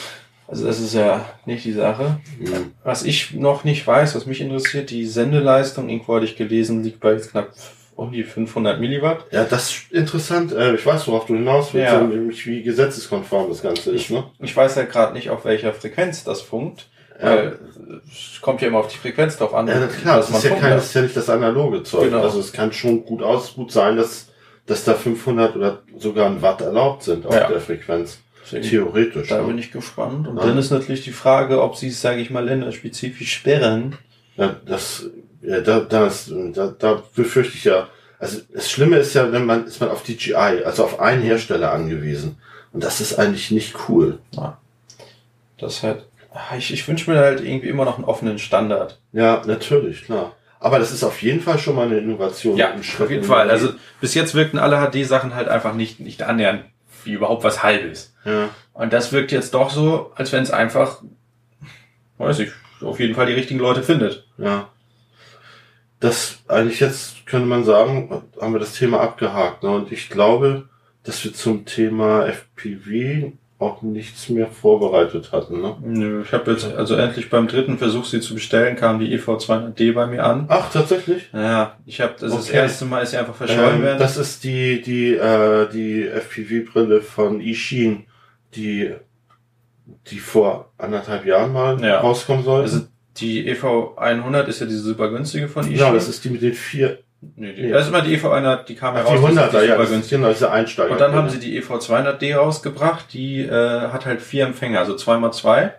Also 0.50 0.66
das 0.66 0.80
ist 0.80 0.94
ja 0.96 1.26
nicht 1.46 1.64
die 1.64 1.74
Sache. 1.74 2.18
Mhm. 2.40 2.72
Was 2.84 3.04
ich 3.04 3.34
noch 3.34 3.64
nicht 3.64 3.86
weiß, 3.86 4.16
was 4.16 4.26
mich 4.26 4.42
interessiert, 4.42 4.90
die 4.90 5.06
Sendeleistung, 5.06 5.90
irgendwo 5.90 6.16
hatte 6.16 6.26
ich 6.26 6.36
gelesen, 6.38 6.84
liegt 6.84 7.00
bei 7.00 7.16
knapp 7.16 7.50
um 7.96 8.12
die 8.12 8.24
500 8.24 8.80
Milliwatt. 8.80 9.26
Ja, 9.32 9.44
das 9.44 9.70
ist 9.70 9.92
interessant. 9.92 10.54
Äh, 10.54 10.74
ich 10.76 10.86
weiß, 10.86 11.08
worauf 11.08 11.26
du 11.26 11.36
hinaus 11.36 11.74
willst, 11.74 11.92
Ja. 11.92 12.02
nämlich 12.02 12.46
wie 12.48 12.64
gesetzeskonform 12.64 13.50
das 13.50 13.62
Ganze 13.62 13.92
ist. 13.92 14.10
Ne? 14.10 14.24
Ich 14.40 14.56
weiß 14.56 14.78
halt 14.78 14.90
gerade 14.92 15.14
nicht, 15.14 15.30
auf 15.30 15.46
welcher 15.46 15.74
Frequenz 15.74 16.24
das 16.24 16.42
funkt. 16.42 16.88
Weil 17.22 17.60
es 18.10 18.40
kommt 18.40 18.62
ja 18.62 18.70
immer 18.70 18.80
auf 18.80 18.88
die 18.88 18.98
Frequenz 18.98 19.36
drauf 19.38 19.54
an. 19.54 19.68
Ja, 19.68 19.86
klar, 19.88 20.18
das 20.18 20.30
ist 20.30 20.42
ja, 20.46 20.56
kein, 20.56 20.72
das 20.72 20.86
ist 20.86 20.94
ja 20.94 21.02
nicht 21.02 21.18
das 21.18 21.30
analoge 21.30 21.84
Zeug. 21.84 22.06
Genau. 22.06 22.22
Also 22.22 22.40
es 22.40 22.54
kann 22.54 22.72
schon 22.72 23.04
gut 23.06 23.22
aus, 23.22 23.56
gut 23.56 23.74
sein, 23.74 23.98
dass, 23.98 24.30
dass 24.66 24.86
da 24.86 24.94
500 24.94 25.58
oder 25.58 25.80
sogar 25.98 26.28
ein 26.28 26.42
Watt 26.42 26.62
erlaubt 26.62 27.04
sind 27.04 27.26
auf 27.26 27.36
Ja. 27.36 27.50
der 27.50 27.60
Frequenz. 27.60 28.20
Deswegen, 28.52 28.70
Theoretisch. 28.70 29.30
Da 29.30 29.42
ne? 29.42 29.48
bin 29.48 29.58
ich 29.60 29.72
gespannt. 29.72 30.28
Und 30.28 30.38
Ja. 30.38 30.46
dann 30.46 30.58
ist 30.58 30.72
natürlich 30.72 31.04
die 31.04 31.12
Frage, 31.12 31.62
ob 31.62 31.76
sie 31.76 31.88
es, 31.90 32.02
sage 32.02 32.22
ich 32.22 32.30
mal, 32.30 32.44
länderspezifisch 32.46 33.34
sperren. 33.34 33.98
Ja, 34.38 34.56
das, 34.66 35.06
ja, 35.42 35.62
da, 35.62 35.80
das, 35.82 36.32
da, 36.54 36.74
da 36.78 37.04
befürchte 37.16 37.58
ich 37.58 37.64
ja. 37.66 37.88
Also 38.20 38.40
das 38.54 38.70
Schlimme 38.70 38.98
ist 38.98 39.14
ja, 39.14 39.32
wenn 39.32 39.46
man 39.46 39.66
ist 39.66 39.80
man 39.80 39.90
auf 39.90 40.04
DJI, 40.04 40.64
also 40.66 40.84
auf 40.84 41.00
einen 41.00 41.22
Hersteller 41.22 41.72
angewiesen. 41.72 42.38
Und 42.74 42.84
das 42.84 43.02
ist 43.02 43.18
eigentlich 43.18 43.52
nicht 43.52 43.76
cool. 43.88 44.20
Das 45.58 45.84
halt, 45.84 46.06
ah, 46.34 46.56
ich, 46.58 46.74
ich 46.74 46.88
wünsche 46.88 47.10
mir 47.10 47.18
halt 47.20 47.42
irgendwie 47.42 47.70
immer 47.70 47.86
noch 47.86 47.96
einen 47.96 48.06
offenen 48.06 48.40
Standard. 48.40 49.00
Ja, 49.14 49.42
natürlich, 49.46 50.06
klar. 50.06 50.34
Aber 50.60 50.80
das 50.80 50.92
ist 50.92 51.04
auf 51.04 51.22
jeden 51.22 51.40
Fall 51.40 51.58
schon 51.58 51.76
mal 51.76 51.86
eine 51.86 51.98
Innovation. 51.98 52.58
Ja, 52.58 52.72
ein 52.72 52.84
Schritt 52.84 53.06
auf 53.06 53.12
jeden 53.12 53.24
Fall. 53.24 53.50
Also 53.50 53.70
bis 54.02 54.14
jetzt 54.14 54.36
wirkten 54.36 54.60
alle 54.60 54.78
HD-Sachen 54.78 55.34
halt 55.34 55.48
einfach 55.48 55.74
nicht, 55.74 56.02
nicht 56.02 56.22
annähernd 56.24 56.66
wie 57.06 57.14
überhaupt 57.14 57.46
was 57.46 57.64
Halbes. 57.64 58.09
Ja, 58.30 58.50
Und 58.74 58.94
das 58.94 59.12
wirkt 59.12 59.32
jetzt 59.32 59.54
doch 59.54 59.70
so, 59.70 60.12
als 60.16 60.32
wenn 60.32 60.44
es 60.44 60.52
einfach, 60.52 61.02
weiß 62.18 62.40
ich, 62.40 62.52
auf 62.82 63.00
jeden 63.00 63.16
Fall 63.16 63.26
die 63.26 63.34
richtigen 63.34 63.60
Leute 63.60 63.84
findet. 63.84 64.26
ja. 64.38 64.70
Das 66.02 66.40
eigentlich 66.48 66.80
jetzt 66.80 67.26
könnte 67.26 67.46
man 67.48 67.66
sagen, 67.66 68.24
haben 68.40 68.54
wir 68.54 68.60
das 68.62 68.74
Thema 68.74 69.02
abgehakt. 69.02 69.64
Ne? 69.64 69.70
Und 69.70 69.92
ich 69.92 70.10
glaube, 70.10 70.70
dass 71.04 71.22
wir 71.26 71.34
zum 71.34 71.66
Thema 71.66 72.26
FPV 72.26 73.34
auch 73.58 73.82
nichts 73.82 74.30
mehr 74.30 74.48
vorbereitet 74.48 75.34
hatten. 75.34 75.60
Ne? 75.60 75.76
Nö, 75.84 76.22
ich 76.22 76.32
habe 76.32 76.52
jetzt, 76.52 76.64
also 76.74 76.96
endlich 76.96 77.30
beim 77.30 77.50
dritten 77.50 77.78
Versuch, 77.78 78.06
sie 78.06 78.22
zu 78.22 78.34
bestellen, 78.34 78.78
kam 78.78 79.00
die 79.00 79.14
EV200D 79.20 79.92
bei 79.92 80.08
mir 80.08 80.24
an. 80.24 80.46
Ach, 80.48 80.72
tatsächlich? 80.72 81.30
Ja, 81.34 81.76
ich 81.86 82.00
habe, 82.00 82.14
das 82.18 82.30
ist 82.32 82.38
das 82.38 82.48
Okay. 82.48 82.58
erste 82.58 82.86
Mal, 82.86 83.04
ist 83.04 83.12
sie 83.12 83.18
einfach 83.18 83.36
verschollen 83.36 83.76
Ähm, 83.80 83.84
werden. 83.84 84.00
das 84.00 84.16
ist 84.16 84.46
die, 84.46 84.82
die, 84.82 85.16
äh, 85.16 85.68
die 85.74 86.08
FPV-Brille 86.08 87.02
von 87.02 87.42
Ishin, 87.42 88.06
die, 88.56 88.94
die 90.08 90.20
vor 90.20 90.72
anderthalb 90.78 91.26
Jahren 91.26 91.54
mal 91.54 91.82
Ja. 91.84 92.00
rauskommen 92.00 92.44
sollte. 92.44 92.64
Also 92.72 92.88
die 93.18 93.50
EV100 93.54 94.46
ist 94.46 94.62
ja 94.62 94.66
diese 94.66 94.80
super 94.82 95.10
günstige 95.10 95.48
von 95.48 95.64
Ishii. 95.66 95.78
ja, 95.78 95.92
das 95.92 96.08
ist 96.08 96.24
die 96.24 96.30
mit 96.30 96.42
den 96.42 96.54
vier, 96.54 97.00
nee, 97.36 97.54
die, 97.54 97.70
das 97.70 97.84
ist 97.84 97.90
immer 97.90 98.02
die 98.02 98.18
EV100, 98.18 98.64
die 98.66 98.76
kam 98.76 98.96
ach, 98.96 99.00
ja 99.06 99.12
die 99.12 99.18
raus. 99.18 99.36
das 99.36 99.48
ist 99.48 99.56
100er, 99.56 99.62
ja, 99.64 99.72
super 99.78 99.78
das 99.78 99.92
ist 99.92 100.10
genau, 100.10 100.30
diese 100.30 100.52
Einsteiger. 100.52 100.92
Und 100.92 101.02
dann 101.02 101.14
haben 101.14 101.30
sie 101.30 101.40
die 101.40 101.62
EV200D 101.62 102.36
rausgebracht, 102.36 103.12
die 103.14 103.42
äh, 103.42 103.90
hat 103.90 104.06
halt 104.06 104.22
vier 104.22 104.46
Empfänger, 104.46 104.80
also 104.80 104.94
2x2. 104.96 105.72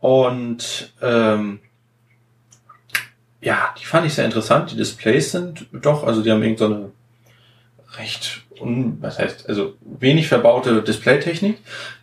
Und 0.00 0.92
ähm, 1.02 1.60
ja, 3.40 3.74
die 3.80 3.84
fand 3.84 4.06
ich 4.06 4.14
sehr 4.14 4.24
interessant. 4.24 4.70
Die 4.72 4.76
Displays 4.76 5.32
sind 5.32 5.66
doch, 5.72 6.04
also 6.04 6.22
die 6.22 6.30
haben 6.30 6.42
irgend 6.42 6.58
so 6.58 6.66
eine 6.66 6.92
recht, 7.96 8.42
un, 8.60 8.98
was 9.00 9.18
heißt, 9.18 9.48
also 9.48 9.74
wenig 9.80 10.28
verbaute 10.28 10.82
Displaytechnik. 10.82 11.58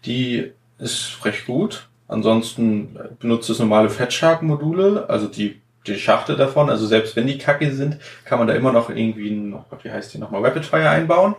Die 0.06 0.52
ist 0.80 1.20
recht 1.24 1.46
gut. 1.46 1.88
Ansonsten 2.08 2.98
benutzt 3.20 3.50
es 3.50 3.60
normale 3.60 3.90
Fatshark-Module, 3.90 5.10
also 5.10 5.28
die, 5.28 5.60
die 5.88 5.96
Schachtel 5.96 6.36
davon. 6.36 6.70
Also 6.70 6.86
selbst 6.86 7.16
wenn 7.16 7.28
die 7.28 7.38
kacke 7.38 7.72
sind, 7.74 7.98
kann 8.26 8.38
man 8.40 8.48
da 8.48 8.54
immer 8.54 8.72
noch 8.72 8.90
irgendwie 8.90 9.30
ein, 9.30 9.54
oh 9.54 9.66
Gott, 9.70 9.84
wie 9.84 9.92
heißt 9.92 10.14
die 10.14 10.20
nochmal, 10.20 10.44
Rapidfire 10.44 10.90
einbauen. 10.90 11.36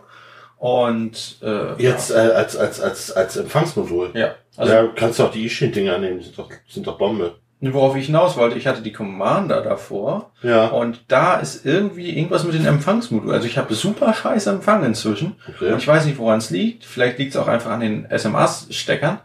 Und 0.58 1.38
äh, 1.42 1.80
Jetzt 1.80 2.10
äh, 2.10 2.14
als, 2.14 2.56
als, 2.56 2.80
als, 2.80 3.12
als 3.12 3.36
Empfangsmodul. 3.36 4.10
ja, 4.14 4.34
also 4.56 4.72
ja, 4.72 4.86
kannst 4.96 5.18
du 5.18 5.24
auch 5.24 5.30
die 5.30 5.44
Ishin-Dinger 5.44 5.98
nehmen, 5.98 6.18
die 6.18 6.24
sind 6.24 6.38
doch, 6.38 6.50
sind 6.66 6.86
doch 6.86 6.96
Bombe. 6.96 7.34
Worauf 7.60 7.96
ich 7.96 8.06
hinaus 8.06 8.36
wollte, 8.36 8.58
ich 8.58 8.66
hatte 8.66 8.82
die 8.82 8.92
Commander 8.92 9.62
davor 9.62 10.30
Ja, 10.42 10.66
und 10.66 11.04
da 11.08 11.36
ist 11.36 11.64
irgendwie 11.64 12.10
irgendwas 12.10 12.44
mit 12.44 12.54
den 12.54 12.66
Empfangsmodulen. 12.66 13.34
Also 13.34 13.46
ich 13.46 13.56
habe 13.56 13.74
super 13.74 14.12
scheiß 14.12 14.46
Empfang 14.46 14.84
inzwischen. 14.84 15.36
Und 15.46 15.54
okay. 15.62 15.74
ich 15.76 15.88
weiß 15.88 16.04
nicht, 16.04 16.18
woran 16.18 16.38
es 16.38 16.50
liegt. 16.50 16.84
Vielleicht 16.84 17.18
liegt 17.18 17.30
es 17.30 17.36
auch 17.36 17.48
einfach 17.48 17.70
an 17.70 17.80
den 17.80 18.06
SMA-Steckern. 18.14 19.20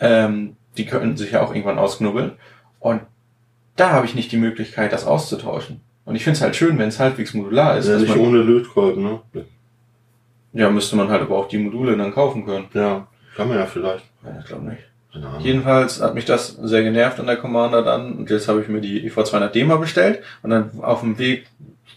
Ähm, 0.00 0.56
die 0.76 0.86
können 0.86 1.16
sich 1.16 1.32
ja 1.32 1.42
auch 1.42 1.50
irgendwann 1.50 1.78
ausknubbeln. 1.78 2.32
Und 2.78 3.02
da 3.76 3.90
habe 3.90 4.06
ich 4.06 4.14
nicht 4.14 4.30
die 4.30 4.36
Möglichkeit, 4.36 4.92
das 4.92 5.06
auszutauschen. 5.06 5.80
Und 6.04 6.16
ich 6.16 6.22
finde 6.22 6.36
es 6.36 6.42
halt 6.42 6.54
schön, 6.54 6.78
wenn 6.78 6.88
es 6.88 7.00
halbwegs 7.00 7.34
modular 7.34 7.76
ist. 7.76 7.88
ja, 7.88 7.96
nicht 7.96 8.08
man, 8.08 8.18
ohne 8.20 8.38
Lötkolben, 8.38 9.02
ne? 9.02 9.20
ja, 10.52 10.70
müsste 10.70 10.96
man 10.96 11.08
halt 11.08 11.22
aber 11.22 11.36
auch 11.36 11.48
die 11.48 11.58
Module 11.58 11.96
dann 11.96 12.12
kaufen 12.12 12.44
können. 12.44 12.66
Ja, 12.74 13.08
kann 13.36 13.48
man 13.48 13.58
ja 13.58 13.66
vielleicht. 13.66 14.04
Ja, 14.22 14.38
ich 14.38 14.46
glaube 14.46 14.66
nicht. 14.66 14.82
Jedenfalls 15.38 16.00
hat 16.00 16.14
mich 16.14 16.24
das 16.24 16.56
sehr 16.62 16.82
genervt 16.82 17.20
an 17.20 17.26
der 17.26 17.36
Commander 17.36 17.82
dann. 17.82 18.14
Und 18.14 18.30
jetzt 18.30 18.48
habe 18.48 18.60
ich 18.60 18.68
mir 18.68 18.80
die 18.80 19.08
EV200D 19.08 19.64
mal 19.64 19.78
bestellt. 19.78 20.22
Und 20.42 20.50
dann 20.50 20.70
auf 20.82 21.00
dem 21.00 21.18
Weg 21.18 21.46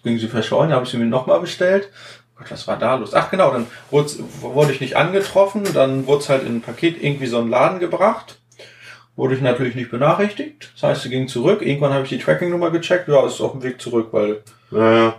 ging 0.04 0.20
sie 0.20 0.28
verschollen, 0.28 0.72
habe 0.72 0.86
ich 0.86 0.92
sie 0.92 0.98
mir 0.98 1.06
nochmal 1.06 1.40
bestellt. 1.40 1.90
Gott, 2.38 2.52
was 2.52 2.68
war 2.68 2.78
da 2.78 2.96
los? 2.96 3.14
Ach 3.16 3.32
genau, 3.32 3.52
dann 3.52 3.66
wurde 3.90 4.72
ich 4.72 4.82
nicht 4.82 4.96
angetroffen. 4.96 5.64
Dann 5.74 6.06
wurde 6.06 6.22
es 6.22 6.30
halt 6.30 6.44
in 6.44 6.58
ein 6.58 6.62
Paket 6.62 7.02
irgendwie 7.02 7.26
so 7.26 7.40
einen 7.40 7.50
Laden 7.50 7.80
gebracht. 7.80 8.40
Wurde 9.16 9.34
ich 9.34 9.42
natürlich 9.42 9.74
nicht 9.74 9.90
benachrichtigt. 9.90 10.72
Das 10.76 10.84
heißt, 10.84 11.02
sie 11.02 11.10
ging 11.10 11.28
zurück. 11.28 11.64
Irgendwann 11.64 11.94
habe 11.94 12.04
ich 12.04 12.10
die 12.10 12.20
Tracking-Nummer 12.20 12.70
gecheckt. 12.70 13.08
Ja, 13.08 13.26
ist 13.26 13.42
auf 13.42 13.54
dem 13.54 13.64
Weg 13.64 13.82
zurück, 13.82 14.10
weil, 14.12 14.44
Ja, 14.70 15.14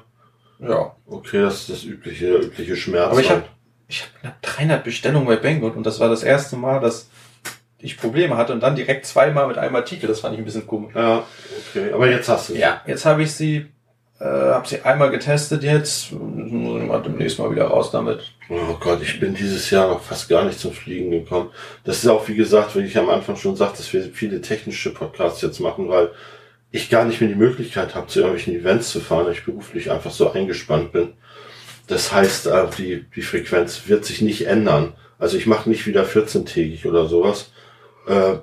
ja. 0.61 0.93
Okay, 1.07 1.43
das 1.43 1.61
ist 1.61 1.71
das 1.71 1.85
übliche, 1.85 2.37
übliche 2.37 2.77
Schmerz. 2.77 3.11
Aber 3.11 3.21
ich 3.21 3.31
habe 3.31 3.43
ich 3.89 4.03
hab 4.03 4.21
knapp 4.21 4.43
300 4.43 4.85
Bestellungen 4.85 5.27
bei 5.27 5.37
Banggood 5.37 5.75
und 5.77 5.85
das 5.85 5.99
war 5.99 6.09
das 6.09 6.23
erste 6.23 6.57
Mal, 6.57 6.79
dass 6.81 7.09
ich 7.81 7.97
Probleme 7.97 8.37
hatte 8.37 8.53
und 8.53 8.61
dann 8.61 8.77
direkt 8.77 9.07
zweimal 9.07 9.47
mit 9.47 9.59
einem 9.59 9.77
Artikel. 9.77 10.09
Das 10.09 10.21
fand 10.21 10.35
ich 10.35 10.41
ein 10.41 10.45
bisschen 10.45 10.67
komisch. 10.67 10.95
Ja, 10.95 11.25
okay. 11.71 11.93
Aber 11.93 12.11
jetzt 12.11 12.29
hast 12.29 12.49
du 12.49 12.55
sie. 12.55 12.61
Ja, 12.61 12.83
jetzt 12.87 13.05
habe 13.05 13.23
ich 13.23 13.33
sie, 13.33 13.67
äh, 14.19 14.25
habe 14.25 14.67
sie 14.67 14.83
einmal 14.83 15.11
getestet 15.11 15.63
jetzt. 15.63 16.13
Muss 16.13 16.83
ich 16.83 16.89
mal 16.89 17.03
demnächst 17.03 17.39
mal 17.39 17.51
wieder 17.53 17.67
raus 17.67 17.91
damit. 17.93 18.33
Oh 18.51 18.77
Gott, 18.81 19.01
ich 19.03 19.21
bin 19.21 19.35
dieses 19.35 19.71
Jahr 19.71 19.89
noch 19.89 20.03
fast 20.03 20.29
gar 20.29 20.45
nicht 20.45 20.59
zum 20.59 20.73
Fliegen 20.73 21.11
gekommen. 21.11 21.51
Das 21.85 22.03
ist 22.03 22.09
auch, 22.09 22.27
wie 22.27 22.35
gesagt, 22.35 22.75
wenn 22.75 22.85
ich 22.85 22.99
am 22.99 23.11
Anfang 23.11 23.37
schon 23.37 23.55
sagte, 23.55 23.79
dass 23.79 23.93
wir 23.93 24.03
viele 24.03 24.41
technische 24.41 24.93
Podcasts 24.93 25.41
jetzt 25.43 25.61
machen, 25.61 25.89
weil 25.89 26.11
ich 26.71 26.91
gar 26.91 27.05
nicht 27.05 27.21
mehr 27.21 27.31
die 27.31 27.37
Möglichkeit 27.37 27.95
habe, 27.95 28.09
zu 28.09 28.21
irgendwelchen 28.21 28.55
Events 28.55 28.91
zu 28.91 29.01
fahren, 29.01 29.27
weil 29.27 29.33
ich 29.33 29.45
beruflich 29.45 29.91
einfach 29.91 30.11
so 30.11 30.33
eingespannt 30.33 30.93
bin. 30.93 31.15
Das 31.87 32.13
heißt, 32.13 32.49
äh, 32.49 32.67
die, 32.77 33.05
die 33.15 33.23
Frequenz 33.23 33.83
wird 33.87 34.05
sich 34.05 34.21
nicht 34.21 34.47
ändern. 34.47 34.95
Also 35.19 35.37
ich 35.37 35.47
mache 35.47 35.69
nicht 35.69 35.87
wieder 35.87 36.05
14-tägig 36.05 36.87
oder 36.87 37.07
sowas. 37.07 37.51
Äh, 38.09 38.39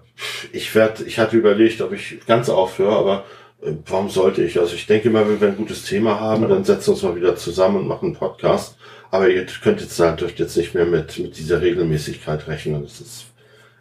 Ich 0.54 0.74
werde, 0.76 1.04
ich 1.04 1.20
hatte 1.20 1.38
überlegt, 1.38 1.82
ob 1.82 1.92
ich 1.94 2.20
ganz 2.28 2.50
aufhöre, 2.50 2.96
aber 2.96 3.26
Äh, 3.64 3.74
Warum 3.88 4.10
sollte 4.10 4.44
ich? 4.44 4.60
Also 4.60 4.76
ich 4.76 4.86
denke 4.88 5.10
mal, 5.10 5.28
wenn 5.28 5.40
wir 5.42 5.48
ein 5.50 5.58
gutes 5.58 5.86
Thema 5.86 6.20
haben, 6.20 6.48
dann 6.50 6.64
setzen 6.66 6.88
wir 6.88 6.94
uns 6.94 7.04
mal 7.04 7.16
wieder 7.16 7.36
zusammen 7.36 7.78
und 7.78 7.88
machen 7.88 8.08
einen 8.08 8.16
Podcast. 8.16 8.78
Aber 9.12 9.30
ihr 9.30 9.46
könnt 9.64 9.82
jetzt 9.82 9.96
sagen, 9.96 10.18
dürft 10.18 10.40
jetzt 10.40 10.58
nicht 10.58 10.74
mehr 10.76 10.86
mit, 10.86 11.18
mit 11.20 11.38
dieser 11.38 11.62
Regelmäßigkeit 11.62 12.48
rechnen. 12.48 12.84
Das 12.84 13.00
ist, 13.02 13.26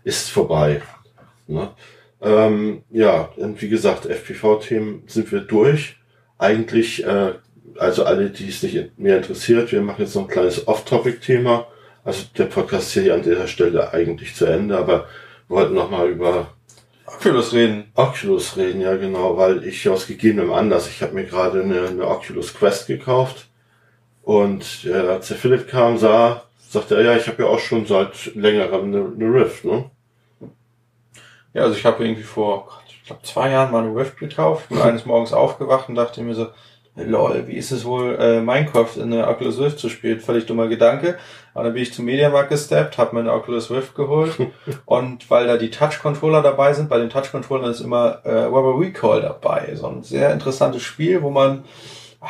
ist 0.04 0.30
vorbei. 0.30 0.80
Ne? 1.48 1.70
Ähm, 2.22 2.82
ja, 2.90 3.30
und 3.36 3.60
wie 3.60 3.68
gesagt, 3.68 4.06
FPV-Themen 4.06 5.02
sind 5.06 5.30
wir 5.32 5.40
durch. 5.40 5.96
Eigentlich, 6.38 7.04
äh, 7.04 7.32
also 7.78 8.04
alle, 8.04 8.30
die 8.30 8.48
es 8.48 8.62
nicht 8.62 8.98
mehr 8.98 9.16
interessiert, 9.18 9.72
wir 9.72 9.82
machen 9.82 10.02
jetzt 10.02 10.14
noch 10.14 10.22
ein 10.22 10.28
kleines 10.28 10.66
Off-Topic-Thema. 10.68 11.66
Also 12.04 12.24
der 12.38 12.44
Podcast 12.44 12.88
ist 12.96 13.02
hier 13.02 13.14
an 13.14 13.22
dieser 13.22 13.48
Stelle 13.48 13.92
eigentlich 13.92 14.34
zu 14.36 14.44
Ende, 14.46 14.76
aber 14.78 15.08
wollten 15.48 15.74
nochmal 15.74 16.08
über 16.08 16.48
Oculus 17.06 17.52
reden. 17.52 17.90
Oculus 17.94 18.56
reden, 18.56 18.80
ja 18.80 18.96
genau, 18.96 19.36
weil 19.36 19.64
ich 19.64 19.88
aus 19.88 20.06
gegebenem 20.06 20.52
Anlass, 20.52 20.88
ich 20.88 21.02
habe 21.02 21.12
mir 21.12 21.24
gerade 21.24 21.62
eine, 21.62 21.88
eine 21.88 22.06
Oculus 22.06 22.54
Quest 22.54 22.86
gekauft 22.86 23.46
und 24.22 24.84
äh, 24.84 24.92
als 24.94 25.28
der 25.28 25.36
Philipp 25.36 25.68
kam, 25.68 25.98
sah, 25.98 26.44
sagte 26.68 26.96
er, 26.96 27.02
ja, 27.02 27.16
ich 27.16 27.28
habe 27.28 27.42
ja 27.42 27.48
auch 27.48 27.58
schon 27.58 27.86
seit 27.86 28.34
längerem 28.34 28.84
eine, 28.86 29.12
eine 29.14 29.34
Rift, 29.34 29.64
ne? 29.64 29.90
Ja, 31.52 31.62
also 31.62 31.76
ich 31.76 31.84
habe 31.84 32.04
irgendwie 32.04 32.24
vor, 32.24 32.66
Gott, 32.66 32.82
ich 32.88 33.04
glaube, 33.04 33.22
zwei 33.22 33.50
Jahren 33.50 33.70
mal 33.70 33.84
eine 33.84 33.94
Rift 33.94 34.18
gekauft, 34.18 34.70
bin 34.70 34.80
eines 34.80 35.06
Morgens 35.06 35.32
aufgewacht 35.32 35.88
und 35.88 35.94
dachte 35.94 36.22
mir 36.22 36.34
so, 36.34 36.48
lol, 36.96 37.44
wie 37.46 37.54
ist 37.56 37.72
es 37.72 37.84
wohl, 37.84 38.16
äh, 38.20 38.40
Minecraft 38.40 38.96
in 38.96 39.10
der 39.10 39.28
Oculus 39.28 39.58
Rift 39.58 39.78
zu 39.78 39.88
spielen? 39.88 40.20
Völlig 40.20 40.46
dummer 40.46 40.68
Gedanke. 40.68 41.16
Aber 41.52 41.64
dann 41.64 41.74
bin 41.74 41.82
ich 41.82 41.92
zum 41.92 42.04
Mediamarkt 42.04 42.50
gesteppt, 42.50 42.98
habe 42.98 43.14
mir 43.14 43.20
eine 43.20 43.32
Oculus 43.32 43.70
Rift 43.70 43.94
geholt 43.94 44.32
und 44.86 45.30
weil 45.30 45.46
da 45.46 45.56
die 45.56 45.70
Touch-Controller 45.70 46.42
dabei 46.42 46.72
sind, 46.72 46.88
bei 46.88 46.98
den 46.98 47.10
Touch-Controllern 47.10 47.70
ist 47.70 47.80
immer 47.80 48.20
äh, 48.24 48.44
Rubber 48.44 48.78
Recall 48.78 49.22
dabei. 49.22 49.74
So 49.74 49.86
ein 49.88 50.02
sehr 50.02 50.32
interessantes 50.32 50.82
Spiel, 50.82 51.22
wo 51.22 51.30
man 51.30 51.64
ah, 52.20 52.26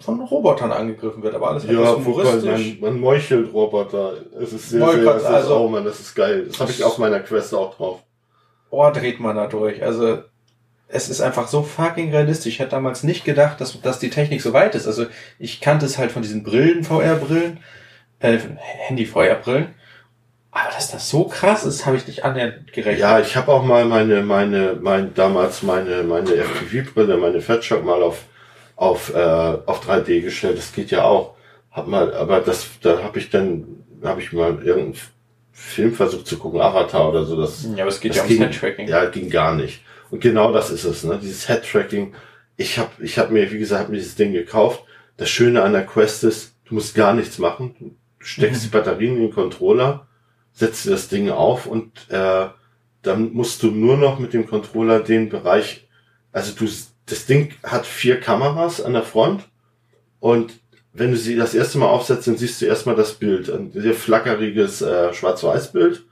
von 0.00 0.20
Robotern 0.20 0.72
angegriffen 0.72 1.22
wird, 1.22 1.34
aber 1.34 1.50
alles 1.50 1.64
Ja, 1.64 1.72
etwas 1.72 1.96
humoristisch. 1.96 2.80
man, 2.80 2.92
man 2.92 3.00
meuchelt 3.00 3.52
Roboter. 3.52 4.14
Es 4.40 4.52
ist 4.52 4.70
sehr, 4.70 4.80
Meuchelt, 4.80 5.04
sehr, 5.04 5.16
es 5.16 5.22
ist, 5.22 5.28
also- 5.28 5.56
oh 5.58 5.68
man, 5.68 5.84
das 5.84 6.00
ist 6.00 6.14
geil. 6.14 6.46
Das 6.48 6.60
habe 6.60 6.70
ich 6.70 6.82
auf 6.84 6.98
meiner 6.98 7.20
Quest 7.20 7.54
auch 7.54 7.74
drauf. 7.74 8.02
Ohr 8.70 8.92
dreht 8.92 9.20
man 9.20 9.36
da 9.36 9.46
durch. 9.46 9.82
Also 9.82 10.18
es 10.88 11.08
ist 11.08 11.20
einfach 11.20 11.48
so 11.48 11.62
fucking 11.62 12.10
realistisch. 12.10 12.54
Ich 12.54 12.60
hätte 12.60 12.70
damals 12.70 13.02
nicht 13.02 13.24
gedacht, 13.24 13.60
dass, 13.60 13.80
dass 13.80 13.98
die 13.98 14.10
Technik 14.10 14.40
so 14.40 14.52
weit 14.52 14.74
ist. 14.74 14.86
Also 14.86 15.06
ich 15.38 15.60
kannte 15.60 15.86
es 15.86 15.98
halt 15.98 16.12
von 16.12 16.22
diesen 16.22 16.42
Brillen, 16.42 16.84
VR-Brillen, 16.84 17.58
äh, 18.20 18.38
Handy-VR-Brillen. 18.58 19.74
Aber 20.52 20.70
dass 20.70 20.90
das 20.90 21.10
so 21.10 21.24
krass 21.24 21.64
ist, 21.64 21.84
habe 21.84 21.96
ich 21.96 22.06
nicht 22.06 22.24
annähernd 22.24 22.72
gerechnet. 22.72 23.00
Ja, 23.00 23.20
ich 23.20 23.36
habe 23.36 23.52
auch 23.52 23.64
mal 23.64 23.84
meine, 23.84 24.22
meine, 24.22 24.78
mein, 24.80 25.12
damals 25.12 25.62
meine, 25.62 26.02
meine 26.02 26.34
FPV-Brille, 26.34 27.18
meine 27.18 27.40
Fatshock 27.40 27.84
mal 27.84 28.02
auf, 28.02 28.24
auf, 28.76 29.12
äh, 29.14 29.18
auf 29.18 29.86
3D 29.86 30.22
gestellt. 30.22 30.56
Das 30.56 30.72
geht 30.72 30.90
ja 30.90 31.04
auch. 31.04 31.34
Hab 31.72 31.88
mal, 31.88 32.14
aber 32.14 32.40
das, 32.40 32.68
da 32.80 33.02
habe 33.02 33.18
ich 33.18 33.28
dann, 33.28 33.84
habe 34.02 34.22
ich 34.22 34.32
mal 34.32 34.62
irgendeinen 34.62 34.96
Film 35.52 35.92
versucht 35.92 36.26
zu 36.26 36.38
gucken, 36.38 36.60
Avatar 36.60 37.10
oder 37.10 37.24
so. 37.24 37.38
Das, 37.38 37.66
Ja, 37.74 37.82
aber 37.82 37.90
es 37.90 38.00
geht 38.00 38.12
das 38.12 38.18
ja 38.18 38.24
ums 38.24 38.38
Head-Tracking. 38.38 38.88
Ja, 38.88 39.04
ging 39.06 39.28
gar 39.28 39.54
nicht. 39.54 39.82
Und 40.10 40.20
genau 40.20 40.52
das 40.52 40.70
ist 40.70 40.84
es, 40.84 41.04
ne? 41.04 41.18
Dieses 41.20 41.46
Head-Tracking. 41.46 42.14
Ich 42.56 42.78
habe 42.78 42.90
ich 43.02 43.18
hab 43.18 43.30
mir, 43.30 43.50
wie 43.50 43.58
gesagt, 43.58 43.84
hab 43.84 43.88
mir 43.90 43.98
dieses 43.98 44.14
Ding 44.14 44.32
gekauft. 44.32 44.84
Das 45.16 45.28
Schöne 45.28 45.62
an 45.62 45.72
der 45.72 45.86
Quest 45.86 46.24
ist, 46.24 46.54
du 46.66 46.74
musst 46.74 46.94
gar 46.94 47.14
nichts 47.14 47.38
machen. 47.38 47.74
Du 47.78 48.24
steckst 48.24 48.64
die 48.64 48.68
Batterien 48.68 49.16
in 49.16 49.22
den 49.22 49.32
Controller, 49.32 50.06
setzt 50.52 50.86
dir 50.86 50.90
das 50.90 51.08
Ding 51.08 51.30
auf 51.30 51.66
und 51.66 51.92
äh, 52.10 52.46
dann 53.02 53.32
musst 53.32 53.62
du 53.62 53.70
nur 53.70 53.96
noch 53.96 54.18
mit 54.18 54.32
dem 54.32 54.46
Controller 54.46 55.00
den 55.00 55.28
Bereich, 55.28 55.86
also 56.32 56.52
du, 56.52 56.70
das 57.06 57.26
Ding 57.26 57.54
hat 57.62 57.86
vier 57.86 58.18
Kameras 58.18 58.80
an 58.80 58.94
der 58.94 59.04
Front 59.04 59.48
und 60.18 60.54
wenn 60.92 61.10
du 61.10 61.16
sie 61.16 61.36
das 61.36 61.54
erste 61.54 61.78
Mal 61.78 61.88
aufsetzt, 61.88 62.26
dann 62.26 62.38
siehst 62.38 62.60
du 62.60 62.66
erstmal 62.66 62.96
das 62.96 63.14
Bild, 63.14 63.50
ein 63.50 63.70
sehr 63.72 63.94
flackeriges 63.94 64.80
äh, 64.80 65.12
Schwarz-Weiß-Bild. 65.12 66.05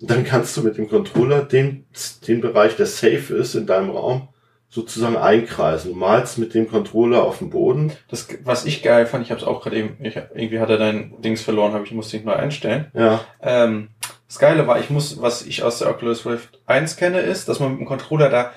Dann 0.00 0.24
kannst 0.24 0.56
du 0.56 0.62
mit 0.62 0.78
dem 0.78 0.88
Controller 0.88 1.42
den, 1.42 1.86
den 2.26 2.40
Bereich, 2.40 2.76
der 2.76 2.86
safe 2.86 3.34
ist 3.34 3.54
in 3.54 3.66
deinem 3.66 3.90
Raum, 3.90 4.28
sozusagen 4.68 5.16
einkreisen. 5.16 5.92
Du 5.92 5.98
malst 5.98 6.38
mit 6.38 6.54
dem 6.54 6.68
Controller 6.68 7.24
auf 7.24 7.38
dem 7.38 7.50
Boden. 7.50 7.92
Das, 8.08 8.28
was 8.44 8.64
ich 8.64 8.82
geil 8.82 9.06
fand, 9.06 9.24
ich 9.24 9.30
habe 9.30 9.40
es 9.40 9.46
auch 9.46 9.62
gerade 9.62 9.76
eben, 9.76 9.96
ich, 10.00 10.16
irgendwie 10.16 10.60
hat 10.60 10.70
er 10.70 10.78
dein 10.78 11.20
Dings 11.20 11.42
verloren, 11.42 11.72
habe 11.72 11.84
ich 11.84 11.92
musste 11.92 12.16
ihn 12.16 12.24
neu 12.24 12.34
einstellen. 12.34 12.86
Ja, 12.94 13.24
Ähm, 13.40 13.88
das 14.28 14.38
Geile 14.38 14.66
war, 14.66 14.78
ich 14.78 14.90
muss, 14.90 15.22
was 15.22 15.46
ich 15.46 15.62
aus 15.62 15.78
der 15.78 15.88
Oculus 15.88 16.26
Rift 16.26 16.60
1 16.66 16.96
kenne, 16.96 17.20
ist, 17.20 17.48
dass 17.48 17.60
man 17.60 17.70
mit 17.70 17.80
dem 17.80 17.86
Controller 17.86 18.28
da 18.28 18.52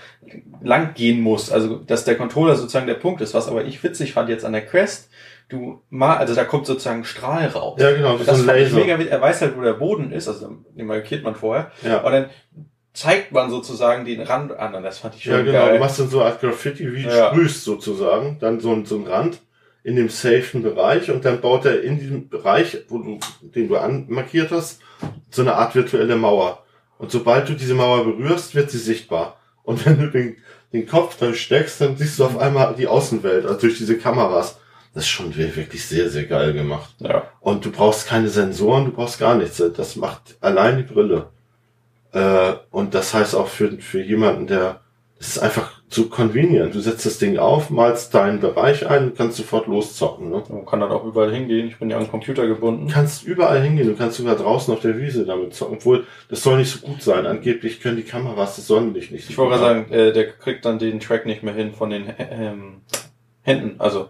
lang 0.62 0.94
gehen 0.96 1.22
muss. 1.22 1.50
Also, 1.50 1.78
dass 1.78 2.04
der 2.04 2.18
Controller 2.18 2.58
sozusagen 2.58 2.88
der 2.88 2.96
Punkt 2.96 3.22
ist. 3.22 3.34
Was 3.34 3.48
aber 3.48 3.64
ich 3.64 3.82
witzig 3.82 4.12
fand 4.12 4.28
jetzt 4.28 4.44
an 4.44 4.52
der 4.52 4.66
Quest, 4.66 5.10
du 5.52 5.82
mal, 5.90 6.18
also 6.18 6.34
da 6.34 6.44
kommt 6.46 6.66
sozusagen 6.66 7.04
Strahl 7.04 7.48
raus. 7.48 7.80
ja 7.82 7.92
genau, 7.92 8.18
das 8.18 8.28
das 8.28 8.40
ist 8.40 8.50
ein 8.50 8.56
Laser. 8.58 8.76
mega 8.78 8.98
witzig. 8.98 9.12
Er 9.12 9.22
weiß 9.22 9.42
halt, 9.42 9.58
wo 9.58 9.62
der 9.62 9.74
Boden 9.74 10.12
ist, 10.12 10.28
also 10.28 10.58
den 10.76 10.86
markiert 10.88 11.24
man 11.24 11.36
vorher. 11.36 11.72
Ja. 11.84 12.02
Und 12.02 12.12
dann 12.12 12.30
zeigt 12.94 13.32
man 13.32 13.50
sozusagen 13.50 14.04
den 14.06 14.22
Rand 14.22 14.52
an. 14.58 14.76
Und 14.76 14.84
das 14.84 14.98
fand 15.00 15.16
ich 15.16 15.24
schon 15.24 15.34
ja, 15.34 15.42
genau. 15.42 15.54
geil. 15.60 15.74
Du 15.76 15.80
machst 15.80 16.00
dann 16.00 16.10
so 16.10 16.22
als 16.22 16.40
Graffiti, 16.40 16.92
wie 16.94 17.04
du 17.04 17.10
Ja. 17.10 17.30
sprühst 17.30 17.64
sozusagen, 17.64 18.38
dann 18.40 18.60
so, 18.60 18.72
ein- 18.74 18.86
so 18.86 18.96
ein 18.98 19.08
Rand 19.08 19.40
in 19.84 19.96
dem 19.96 20.10
safen 20.10 20.62
Bereich 20.62 21.10
und 21.10 21.26
dann 21.26 21.42
baut 21.42 21.66
er 21.66 21.82
in 21.84 21.98
diesem 22.00 22.30
Bereich, 22.30 22.78
wo 22.90 23.00
du, 23.00 23.20
den 23.42 23.68
du 23.68 23.78
anmarkiert 23.78 24.52
hast, 24.52 24.80
so 25.30 25.42
eine 25.42 25.56
Art 25.56 25.74
virtuelle 25.74 26.16
Mauer. 26.16 26.64
Und 27.00 27.12
sobald 27.12 27.50
du 27.50 27.54
diese 27.54 27.74
Mauer 27.74 28.04
berührst, 28.06 28.54
wird 28.54 28.70
sie 28.70 28.78
sichtbar. 28.78 29.38
Und 29.64 29.86
wenn 29.86 30.00
du 30.00 30.08
den, 30.12 30.38
den 30.74 30.86
Kopf 30.86 31.18
da 31.18 31.34
steckst, 31.34 31.82
dann 31.82 31.98
siehst 31.98 32.20
du 32.20 32.26
auf 32.26 32.38
einmal 32.38 32.76
die 32.76 32.88
Außenwelt, 32.88 33.46
also 33.46 33.60
durch 33.60 33.78
diese 33.78 33.98
Kameras. 33.98 34.60
Das 34.94 35.04
ist 35.04 35.10
schon 35.10 35.36
wirklich 35.38 35.86
sehr, 35.86 36.10
sehr 36.10 36.26
geil 36.26 36.54
gemacht. 36.54 36.96
ja. 37.00 37.24
Und 37.40 37.64
du 37.64 37.72
brauchst 37.72 38.08
keine 38.08 38.28
Sensoren, 38.28 38.86
du 38.86 38.92
brauchst 38.92 39.20
gar 39.20 39.36
nichts. 39.36 39.64
Das 39.76 39.96
macht 39.96 40.38
allein 40.42 40.78
die 40.78 40.84
Brille. 40.84 41.30
Äh, 42.12 42.54
und 42.72 42.94
das 42.94 43.14
heißt 43.14 43.36
auch 43.36 43.48
für, 43.48 43.72
für 43.80 44.02
jemanden, 44.02 44.48
der, 44.48 44.82
es 45.18 45.30
ist 45.30 45.40
einfach 45.40 45.82
so 45.88 46.08
convenient. 46.08 46.76
Du 46.76 46.80
setzt 46.80 47.06
das 47.06 47.20
Ding 47.20 47.38
auf, 47.38 47.70
malst 47.70 48.14
deinen 48.14 48.42
Bereich 48.42 48.88
ein 48.90 49.06
und 49.06 49.18
kannst 49.18 49.38
sofort 49.38 49.68
loszocken. 49.68 50.30
Ne? 50.30 50.44
Man 50.50 50.66
kann 50.66 50.82
dann 50.82 50.92
auch 50.92 51.06
überall 51.06 51.34
hingehen. 51.34 51.68
Ich 51.68 51.78
bin 51.80 51.90
ja 51.90 51.98
an 51.98 52.04
den 52.04 52.12
Computer 52.12 52.48
gebunden. 52.48 52.88
Du 52.88 52.94
kannst 52.94 53.24
überall 53.24 53.62
hingehen, 53.62 53.88
du 53.88 53.96
kannst 53.96 54.18
sogar 54.18 54.36
draußen 54.36 54.74
auf 54.74 54.82
der 54.82 54.98
Wiese 54.98 55.26
damit 55.26 55.54
zocken. 55.54 55.78
Obwohl, 55.78 56.06
das 56.30 56.44
soll 56.44 56.58
nicht 56.58 56.72
so 56.72 56.86
gut 56.86 57.02
sein. 57.02 57.26
Angeblich 57.26 57.80
können 57.80 57.98
die 57.98 58.04
Kameras 58.04 58.58
das 58.58 58.68
Sonnenlicht 58.68 59.12
nicht 59.12 59.26
so 59.26 59.32
Ich 59.32 59.38
wollte 59.38 59.58
gerade 59.58 59.64
sagen, 59.64 59.92
äh, 59.94 60.12
der 60.12 60.32
kriegt 60.32 60.66
dann 60.66 60.80
den 60.80 61.00
Track 61.00 61.26
nicht 61.26 61.44
mehr 61.44 61.54
hin 61.54 61.74
von 61.74 61.90
den 61.90 62.14
ähm, 62.18 62.82
Händen. 63.42 63.76
Also 63.80 64.10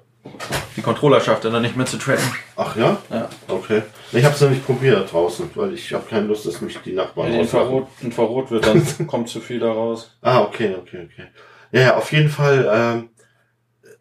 die 0.77 0.81
Controller 0.81 1.19
schafft 1.19 1.45
er 1.45 1.51
dann 1.51 1.61
nicht 1.61 1.75
mehr 1.75 1.85
zu 1.85 1.97
tracken. 1.97 2.23
Ach 2.55 2.75
ja? 2.75 2.97
Ja. 3.09 3.29
Okay. 3.47 3.81
Ich 4.11 4.23
habe 4.23 4.35
es 4.35 4.41
noch 4.41 4.49
nicht 4.49 4.65
probiert 4.65 5.11
draußen, 5.11 5.49
weil 5.55 5.73
ich 5.73 5.93
habe 5.93 6.05
keine 6.07 6.27
Lust, 6.27 6.45
dass 6.45 6.61
mich 6.61 6.77
die 6.79 6.93
Nachbarn 6.93 7.31
Wenn 7.31 7.41
auslachen. 7.41 7.67
Infrarot, 7.67 7.87
Infrarot 8.01 8.51
wird, 8.51 8.67
dann 8.67 8.83
kommt 9.07 9.29
zu 9.29 9.39
viel 9.39 9.59
da 9.59 9.71
raus. 9.71 10.15
Ah, 10.21 10.41
okay, 10.41 10.75
okay, 10.79 11.07
okay. 11.11 11.27
Ja, 11.71 11.81
ja, 11.81 11.97
auf 11.97 12.11
jeden 12.11 12.29
Fall 12.29 12.69
ähm, 12.71 13.09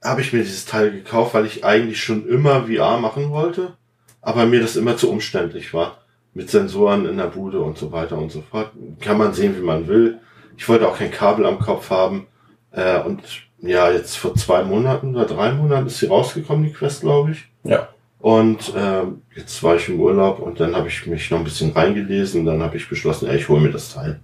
habe 0.02 0.20
ich 0.20 0.32
mir 0.32 0.40
dieses 0.40 0.64
Teil 0.64 0.90
gekauft, 0.90 1.34
weil 1.34 1.46
ich 1.46 1.64
eigentlich 1.64 2.02
schon 2.02 2.28
immer 2.28 2.66
VR 2.66 2.98
machen 2.98 3.30
wollte, 3.30 3.76
aber 4.20 4.46
mir 4.46 4.60
das 4.60 4.76
immer 4.76 4.96
zu 4.96 5.10
umständlich 5.10 5.72
war. 5.72 5.98
Mit 6.32 6.50
Sensoren 6.50 7.06
in 7.06 7.16
der 7.16 7.26
Bude 7.26 7.60
und 7.60 7.76
so 7.76 7.90
weiter 7.90 8.16
und 8.16 8.30
so 8.30 8.42
fort. 8.42 8.70
Kann 9.00 9.18
man 9.18 9.34
sehen, 9.34 9.56
wie 9.56 9.64
man 9.64 9.88
will. 9.88 10.20
Ich 10.56 10.68
wollte 10.68 10.86
auch 10.86 10.96
kein 10.96 11.10
Kabel 11.10 11.44
am 11.44 11.58
Kopf 11.58 11.90
haben. 11.90 12.28
Äh, 12.70 13.00
und 13.00 13.20
ja, 13.62 13.90
jetzt 13.90 14.16
vor 14.16 14.34
zwei 14.34 14.62
Monaten 14.62 15.14
oder 15.14 15.26
drei 15.26 15.52
Monaten 15.52 15.86
ist 15.86 15.98
sie 15.98 16.06
rausgekommen, 16.06 16.64
die 16.64 16.72
Quest, 16.72 17.02
glaube 17.02 17.32
ich. 17.32 17.48
Ja. 17.64 17.88
Und 18.18 18.72
ähm, 18.76 19.22
jetzt 19.34 19.62
war 19.62 19.76
ich 19.76 19.88
im 19.88 19.98
Urlaub 19.98 20.40
und 20.40 20.60
dann 20.60 20.76
habe 20.76 20.88
ich 20.88 21.06
mich 21.06 21.30
noch 21.30 21.38
ein 21.38 21.44
bisschen 21.44 21.72
reingelesen 21.72 22.40
und 22.40 22.46
dann 22.46 22.62
habe 22.62 22.76
ich 22.76 22.88
beschlossen, 22.88 23.28
ja, 23.28 23.34
ich 23.34 23.48
hole 23.48 23.60
mir 23.60 23.70
das 23.70 23.94
Teil. 23.94 24.20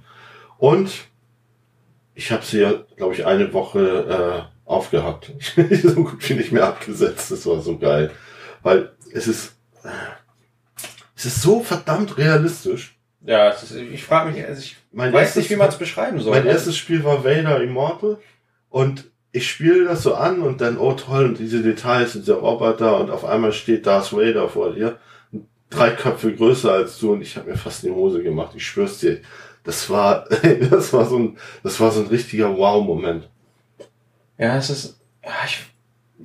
Und 0.58 0.90
ich 2.14 2.30
habe 2.32 2.44
sie 2.44 2.60
ja, 2.60 2.72
glaube 2.96 3.14
ich, 3.14 3.24
eine 3.24 3.52
Woche 3.52 4.48
äh, 4.48 4.68
aufgehabt. 4.68 5.32
so 5.82 5.94
gut 5.94 6.28
wie 6.28 6.34
nicht 6.34 6.52
mehr 6.52 6.66
abgesetzt. 6.66 7.30
Das 7.30 7.46
war 7.46 7.60
so 7.60 7.78
geil. 7.78 8.10
Weil 8.62 8.92
es 9.12 9.28
ist, 9.28 9.56
äh, 9.82 9.88
es 11.14 11.26
ist 11.26 11.42
so 11.42 11.60
verdammt 11.60 12.18
realistisch. 12.18 12.98
Ja, 13.22 13.50
ist, 13.50 13.74
ich 13.74 14.04
frage 14.04 14.30
mich, 14.30 14.44
also 14.44 14.60
ich 14.60 14.76
Mein 14.92 15.12
weiß 15.12 15.36
nicht, 15.36 15.50
wie 15.50 15.56
man 15.56 15.68
es 15.68 15.76
beschreiben 15.76 16.20
soll. 16.20 16.32
Mein 16.32 16.46
erstes 16.46 16.76
Spiel 16.76 17.02
war 17.02 17.24
Vader 17.24 17.62
Immortal 17.62 18.18
und 18.68 19.10
ich 19.32 19.50
spiele 19.50 19.84
das 19.84 20.02
so 20.02 20.14
an 20.14 20.42
und 20.42 20.60
dann, 20.60 20.78
oh 20.78 20.94
toll, 20.94 21.26
und 21.26 21.38
diese 21.38 21.62
Details 21.62 22.16
und 22.16 22.26
der 22.26 22.36
Roboter 22.36 23.00
und 23.00 23.10
auf 23.10 23.24
einmal 23.24 23.52
steht 23.52 23.86
Darth 23.86 24.12
Vader 24.12 24.48
vor 24.48 24.72
dir, 24.72 24.98
drei 25.70 25.90
Köpfe 25.90 26.34
größer 26.34 26.72
als 26.72 26.98
du 26.98 27.12
und 27.12 27.22
ich 27.22 27.36
habe 27.36 27.50
mir 27.50 27.56
fast 27.56 27.82
die 27.82 27.90
Hose 27.90 28.22
gemacht. 28.22 28.52
Ich 28.54 28.66
schwör's 28.66 28.98
dir, 28.98 29.20
das 29.64 29.90
war, 29.90 30.26
das 30.70 30.92
war 30.92 31.04
so 31.04 31.18
ein, 31.18 31.38
das 31.62 31.78
war 31.80 31.90
so 31.90 32.00
ein 32.00 32.06
richtiger 32.06 32.56
Wow-Moment. 32.56 33.28
Ja, 34.38 34.56
es 34.56 34.70
ist, 34.70 35.00
ja, 35.24 35.32
ich, 35.44 35.66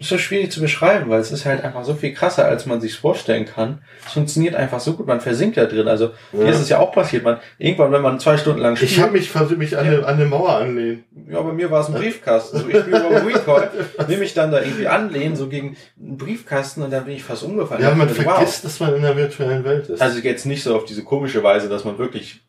so 0.02 0.18
schwierig 0.18 0.52
zu 0.52 0.62
beschreiben, 0.62 1.10
weil 1.10 1.20
es 1.20 1.32
ist 1.32 1.46
halt 1.46 1.64
einfach 1.64 1.84
so 1.86 1.94
viel 1.94 2.14
krasser, 2.14 2.46
als 2.46 2.66
man 2.66 2.82
sich 2.82 2.98
vorstellen 2.98 3.46
kann. 3.46 3.82
Es 4.06 4.14
funktioniert 4.14 4.56
einfach 4.56 4.80
so 4.80 4.94
gut, 4.94 5.08
man 5.08 5.22
versinkt 5.22 5.58
da 5.58 5.66
drin. 5.66 5.88
Also 5.88 6.12
ja. 6.34 6.40
hier 6.40 6.48
ist 6.48 6.60
es 6.60 6.70
ja 6.70 6.80
auch 6.80 6.92
passiert. 6.92 7.24
Man 7.24 7.40
irgendwann, 7.58 7.92
wenn 7.92 8.02
man 8.02 8.20
zwei 8.20 8.38
Stunden 8.38 8.62
lang 8.62 8.76
spielt. 8.76 8.92
Ich 8.92 9.00
habe 9.00 9.12
mich 9.12 9.30
versucht, 9.30 9.58
mich 9.58 9.78
an, 9.78 9.86
ja. 9.86 9.92
eine, 9.92 10.06
an 10.06 10.16
eine 10.16 10.26
Mauer 10.26 10.56
anlehnen. 10.56 11.04
Ja, 11.30 11.42
bei 11.42 11.54
mir 11.54 11.70
war 11.70 11.82
es 11.82 11.88
ein 11.88 11.94
Briefkasten. 11.94 12.60
So, 12.60 12.68
ich 12.68 12.78
spiele 12.78 13.00
über 13.00 13.26
Recall, 13.26 13.70
will 14.08 14.18
mich 14.18 14.34
dann 14.34 14.52
da 14.52 14.62
irgendwie 14.62 14.88
anlehnen, 14.88 15.36
so 15.36 15.48
gegen 15.48 15.78
einen 16.00 16.18
Briefkasten 16.18 16.82
und 16.82 16.92
dann 16.92 17.06
bin 17.06 17.16
ich 17.16 17.24
fast 17.24 17.44
umgefallen. 17.44 17.84
Ja, 17.84 17.94
man 17.94 18.10
vergisst, 18.10 18.64
wow. 18.64 18.64
dass 18.64 18.80
man 18.80 18.96
in 18.96 19.02
der 19.04 19.16
virtuellen 19.16 19.64
Welt 19.64 19.90
ist. 19.90 20.02
Also 20.02 20.20
jetzt 20.20 20.46
nicht 20.46 20.64
so 20.64 20.76
auf 20.76 20.86
diese 20.86 21.04
komische 21.04 21.44
Weise, 21.44 21.70
dass 21.70 21.86
man 21.86 21.98
wirklich 21.98 22.42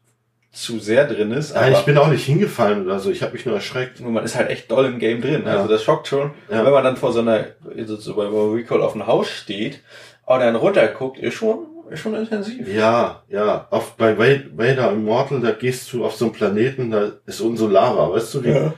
zu 0.53 0.79
sehr 0.79 1.07
drin 1.07 1.33
ist. 1.33 1.55
Nein, 1.55 1.73
ich 1.73 1.85
bin 1.87 1.97
auch 1.97 2.09
nicht 2.09 2.27
hingefallen 2.27 2.85
oder 2.85 2.99
so. 2.99 3.11
Ich 3.11 3.23
habe 3.23 3.33
mich 3.33 3.47
nur 3.47 3.55
erschreckt. 3.55 4.01
Nur 4.01 4.11
man 4.11 4.25
ist 4.25 4.37
halt 4.37 4.51
echt 4.51 4.71
doll 4.71 4.85
im 4.85 4.99
Game 4.99 5.23
drin. 5.23 5.45
Ja. 5.47 5.57
Also 5.57 5.69
das 5.69 5.83
schockt 5.83 6.07
schon. 6.07 6.33
Ja. 6.51 6.65
Wenn 6.65 6.73
man 6.73 6.85
dann 6.85 6.97
vor 6.99 7.13
so 7.13 7.21
einer, 7.21 7.47
so 7.87 8.15
bei 8.15 8.27
Recall 8.27 8.83
auf 8.83 8.93
dem 8.93 9.07
Haus 9.07 9.31
steht 9.31 9.81
und 10.27 10.41
dann 10.41 10.55
runterguckt, 10.55 11.19
ist 11.19 11.35
schon, 11.35 11.67
ist 11.91 12.01
schon 12.01 12.15
intensiv. 12.15 12.69
Ja, 12.69 13.23
ja. 13.29 13.67
Auf, 13.71 13.97
bei 13.97 14.19
Vader 14.19 14.93
Immortal, 14.93 15.41
da 15.41 15.53
gehst 15.53 15.91
du 15.93 16.05
auf 16.05 16.17
so 16.17 16.27
einen 16.27 16.35
Planeten, 16.35 16.91
da 16.91 17.13
ist 17.25 17.41
Unsolara, 17.41 18.13
weißt 18.13 18.35
du 18.35 18.45
wie? 18.45 18.51
Ja. 18.51 18.75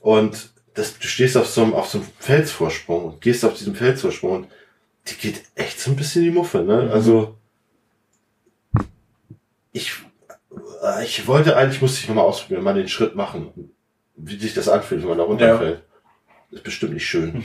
Und 0.00 0.48
das, 0.72 0.98
du 0.98 1.06
stehst 1.06 1.36
auf 1.36 1.46
so 1.46 1.62
einem, 1.62 1.74
auf 1.74 1.88
so 1.88 1.98
einem 1.98 2.06
Felsvorsprung 2.18 3.04
und 3.04 3.20
gehst 3.20 3.44
auf 3.44 3.54
diesem 3.54 3.74
Felsvorsprung 3.74 4.32
und 4.32 4.46
die 5.06 5.16
geht 5.16 5.42
echt 5.54 5.80
so 5.80 5.90
ein 5.90 5.96
bisschen 5.96 6.24
die 6.24 6.30
Muffe, 6.30 6.62
ne? 6.62 6.84
Mhm. 6.84 6.92
Also, 6.92 7.36
ich 9.72 9.92
ich 11.02 11.26
wollte 11.26 11.56
eigentlich, 11.56 11.82
musste 11.82 12.00
ich 12.00 12.08
nochmal 12.08 12.24
ausprobieren, 12.24 12.64
mal 12.64 12.74
den 12.74 12.88
Schritt 12.88 13.14
machen, 13.14 13.72
wie 14.16 14.36
sich 14.36 14.54
das 14.54 14.68
anfühlt, 14.68 15.02
wenn 15.02 15.08
man 15.08 15.18
da 15.18 15.24
runterfällt. 15.24 15.82
Ja. 16.50 16.56
Ist 16.56 16.64
bestimmt 16.64 16.94
nicht 16.94 17.06
schön. 17.06 17.44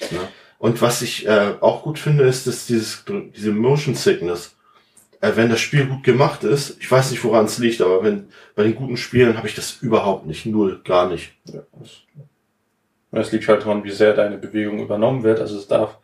ja. 0.00 0.28
Und 0.62 0.80
was 0.80 1.02
ich 1.02 1.26
äh, 1.26 1.54
auch 1.60 1.82
gut 1.82 1.98
finde, 1.98 2.22
ist, 2.22 2.46
dass 2.46 2.66
dieses, 2.66 3.04
diese 3.34 3.50
Motion 3.50 3.96
Sickness, 3.96 4.54
äh, 5.20 5.32
wenn 5.34 5.50
das 5.50 5.58
Spiel 5.58 5.86
gut 5.86 6.04
gemacht 6.04 6.44
ist, 6.44 6.76
ich 6.78 6.88
weiß 6.88 7.10
nicht, 7.10 7.24
woran 7.24 7.46
es 7.46 7.58
liegt, 7.58 7.80
aber 7.80 8.04
wenn 8.04 8.28
bei 8.54 8.62
den 8.62 8.76
guten 8.76 8.96
Spielen 8.96 9.36
habe 9.36 9.48
ich 9.48 9.56
das 9.56 9.78
überhaupt 9.80 10.24
nicht, 10.24 10.46
null, 10.46 10.80
gar 10.84 11.08
nicht. 11.08 11.32
Ja, 11.46 11.62
das 13.10 13.32
liegt 13.32 13.48
halt 13.48 13.62
daran, 13.62 13.82
wie 13.82 13.90
sehr 13.90 14.14
deine 14.14 14.38
Bewegung 14.38 14.78
übernommen 14.78 15.24
wird. 15.24 15.40
Also 15.40 15.58
es 15.58 15.66
darf, 15.66 15.98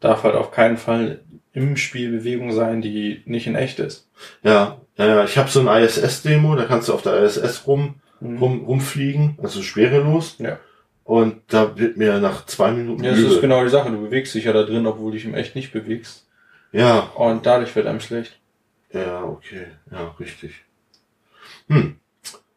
darf 0.00 0.22
halt 0.22 0.34
auf 0.34 0.50
keinen 0.50 0.76
Fall 0.76 1.20
im 1.52 1.76
Spiel 1.76 2.10
Bewegung 2.10 2.52
sein, 2.52 2.82
die 2.82 3.22
nicht 3.24 3.46
in 3.46 3.56
echt 3.56 3.78
ist. 3.80 4.08
Ja, 4.42 4.80
ja, 4.96 5.06
ja, 5.06 5.24
ich 5.24 5.38
habe 5.38 5.48
so 5.48 5.66
ein 5.66 5.82
ISS-Demo, 5.82 6.56
da 6.56 6.64
kannst 6.64 6.88
du 6.88 6.94
auf 6.94 7.02
der 7.02 7.22
ISS 7.22 7.66
rum, 7.66 7.96
mhm. 8.20 8.38
rum 8.38 8.64
rumfliegen, 8.64 9.38
also 9.42 9.62
schwerelos. 9.62 10.36
Ja. 10.38 10.58
Und 11.04 11.40
da 11.48 11.78
wird 11.78 11.96
mir 11.96 12.18
nach 12.20 12.44
zwei 12.46 12.70
Minuten. 12.70 13.02
Ja, 13.02 13.12
das 13.12 13.20
übel. 13.20 13.32
ist 13.32 13.40
genau 13.40 13.64
die 13.64 13.70
Sache. 13.70 13.90
Du 13.90 14.00
bewegst 14.00 14.34
dich 14.34 14.44
ja 14.44 14.52
da 14.52 14.64
drin, 14.64 14.86
obwohl 14.86 15.10
du 15.10 15.16
dich 15.16 15.24
im 15.24 15.34
echt 15.34 15.54
nicht 15.54 15.72
bewegst. 15.72 16.26
Ja. 16.70 16.98
Und 17.14 17.46
dadurch 17.46 17.74
wird 17.74 17.86
einem 17.86 18.00
schlecht. 18.00 18.38
Ja, 18.92 19.24
okay. 19.24 19.68
Ja, 19.90 20.14
richtig. 20.20 20.64
Hm. 21.68 21.96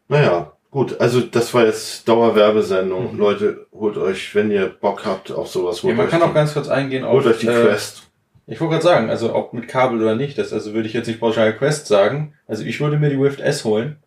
Naja, 0.08 0.52
gut. 0.72 1.00
Also 1.00 1.20
das 1.20 1.54
war 1.54 1.66
jetzt 1.66 2.08
Dauerwerbesendung. 2.08 3.12
Mhm. 3.12 3.18
Leute, 3.18 3.66
holt 3.70 3.96
euch, 3.96 4.34
wenn 4.34 4.50
ihr 4.50 4.66
Bock 4.66 5.06
habt 5.06 5.30
auf 5.30 5.46
sowas. 5.46 5.84
Holt 5.84 5.92
ja, 5.92 5.96
man 5.96 6.08
kann 6.08 6.20
die, 6.20 6.26
auch 6.26 6.34
ganz 6.34 6.54
kurz 6.54 6.66
eingehen 6.66 7.04
auf. 7.04 7.12
Holt 7.12 7.26
euch 7.26 7.38
die 7.38 7.46
äh, 7.46 7.62
Quest. 7.62 8.08
Ich 8.48 8.60
wollte 8.60 8.72
gerade 8.72 8.84
sagen, 8.84 9.10
also 9.10 9.34
ob 9.36 9.52
mit 9.52 9.68
Kabel 9.68 10.02
oder 10.02 10.16
nicht, 10.16 10.36
das 10.36 10.52
also 10.52 10.74
würde 10.74 10.88
ich 10.88 10.94
jetzt 10.94 11.06
nicht 11.06 11.20
pauschal 11.20 11.56
Quest 11.56 11.86
sagen. 11.86 12.34
Also 12.48 12.64
ich 12.64 12.80
würde 12.80 12.98
mir 12.98 13.08
die 13.08 13.16
Rift 13.16 13.38
S 13.38 13.64
holen, 13.64 14.02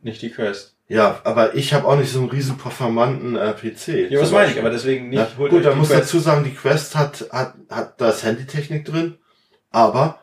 nicht 0.00 0.22
die 0.22 0.30
Quest. 0.30 0.74
Ja, 0.88 1.20
aber 1.24 1.54
ich 1.54 1.74
habe 1.74 1.86
auch 1.86 1.96
nicht 1.96 2.12
so 2.12 2.20
einen 2.20 2.30
riesen 2.30 2.58
performanten 2.58 3.36
äh, 3.36 3.52
PC. 3.52 4.10
Ja, 4.10 4.20
was 4.20 4.30
meine 4.30 4.52
ich, 4.52 4.58
aber 4.58 4.70
deswegen 4.70 5.08
nicht. 5.08 5.18
Ja, 5.18 5.48
gut, 5.48 5.64
da 5.64 5.74
muss 5.74 5.88
Quest. 5.88 6.02
dazu 6.02 6.18
sagen, 6.20 6.44
die 6.44 6.54
Quest 6.54 6.96
hat 6.96 7.26
hat 7.30 7.54
hat 7.68 8.00
das 8.00 8.22
Handytechnik 8.22 8.84
drin, 8.84 9.16
aber 9.70 10.20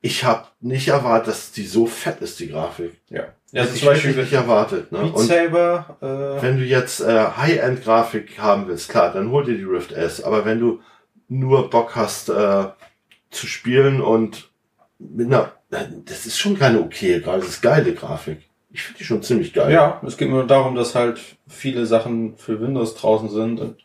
ich 0.00 0.24
habe 0.24 0.46
nicht 0.60 0.88
erwartet, 0.88 1.28
dass 1.28 1.52
die 1.52 1.66
so 1.66 1.86
fett 1.86 2.20
ist, 2.20 2.38
die 2.40 2.48
Grafik. 2.48 3.00
Ja. 3.08 3.24
Ja, 3.52 3.62
also 3.62 3.74
zum 3.74 3.88
Beispiel 3.88 4.14
nicht 4.14 4.32
erwartet. 4.32 4.92
Ne? 4.92 4.98
Beat 4.98 5.18
Saber, 5.18 5.96
äh 6.00 6.42
wenn 6.42 6.58
du 6.58 6.64
jetzt 6.64 7.00
äh, 7.00 7.26
High-End-Grafik 7.36 8.38
haben 8.38 8.66
willst, 8.66 8.88
klar, 8.88 9.12
dann 9.12 9.30
hol 9.30 9.44
dir 9.44 9.56
die 9.56 9.64
Rift 9.64 9.92
S. 9.92 10.22
Aber 10.22 10.44
wenn 10.44 10.60
du 10.60 10.80
nur 11.28 11.70
Bock 11.70 11.96
hast 11.96 12.28
äh, 12.28 12.64
zu 13.30 13.46
spielen 13.46 14.00
und 14.00 14.50
mit 14.98 15.26
einer, 15.26 15.52
das 15.70 16.26
ist 16.26 16.38
schon 16.38 16.58
keine 16.58 16.80
okay, 16.80 17.20
gerade 17.20 17.40
das 17.40 17.48
ist 17.48 17.62
geile 17.62 17.94
Grafik. 17.94 18.38
Ich 18.70 18.82
finde 18.82 18.98
die 18.98 19.04
schon 19.04 19.22
ziemlich 19.22 19.52
geil. 19.52 19.72
Ja, 19.72 20.00
es 20.06 20.16
geht 20.16 20.28
nur 20.28 20.46
darum, 20.46 20.74
dass 20.74 20.94
halt 20.94 21.20
viele 21.48 21.86
Sachen 21.86 22.36
für 22.36 22.60
Windows 22.60 22.94
draußen 22.94 23.30
sind 23.30 23.60
und 23.60 23.76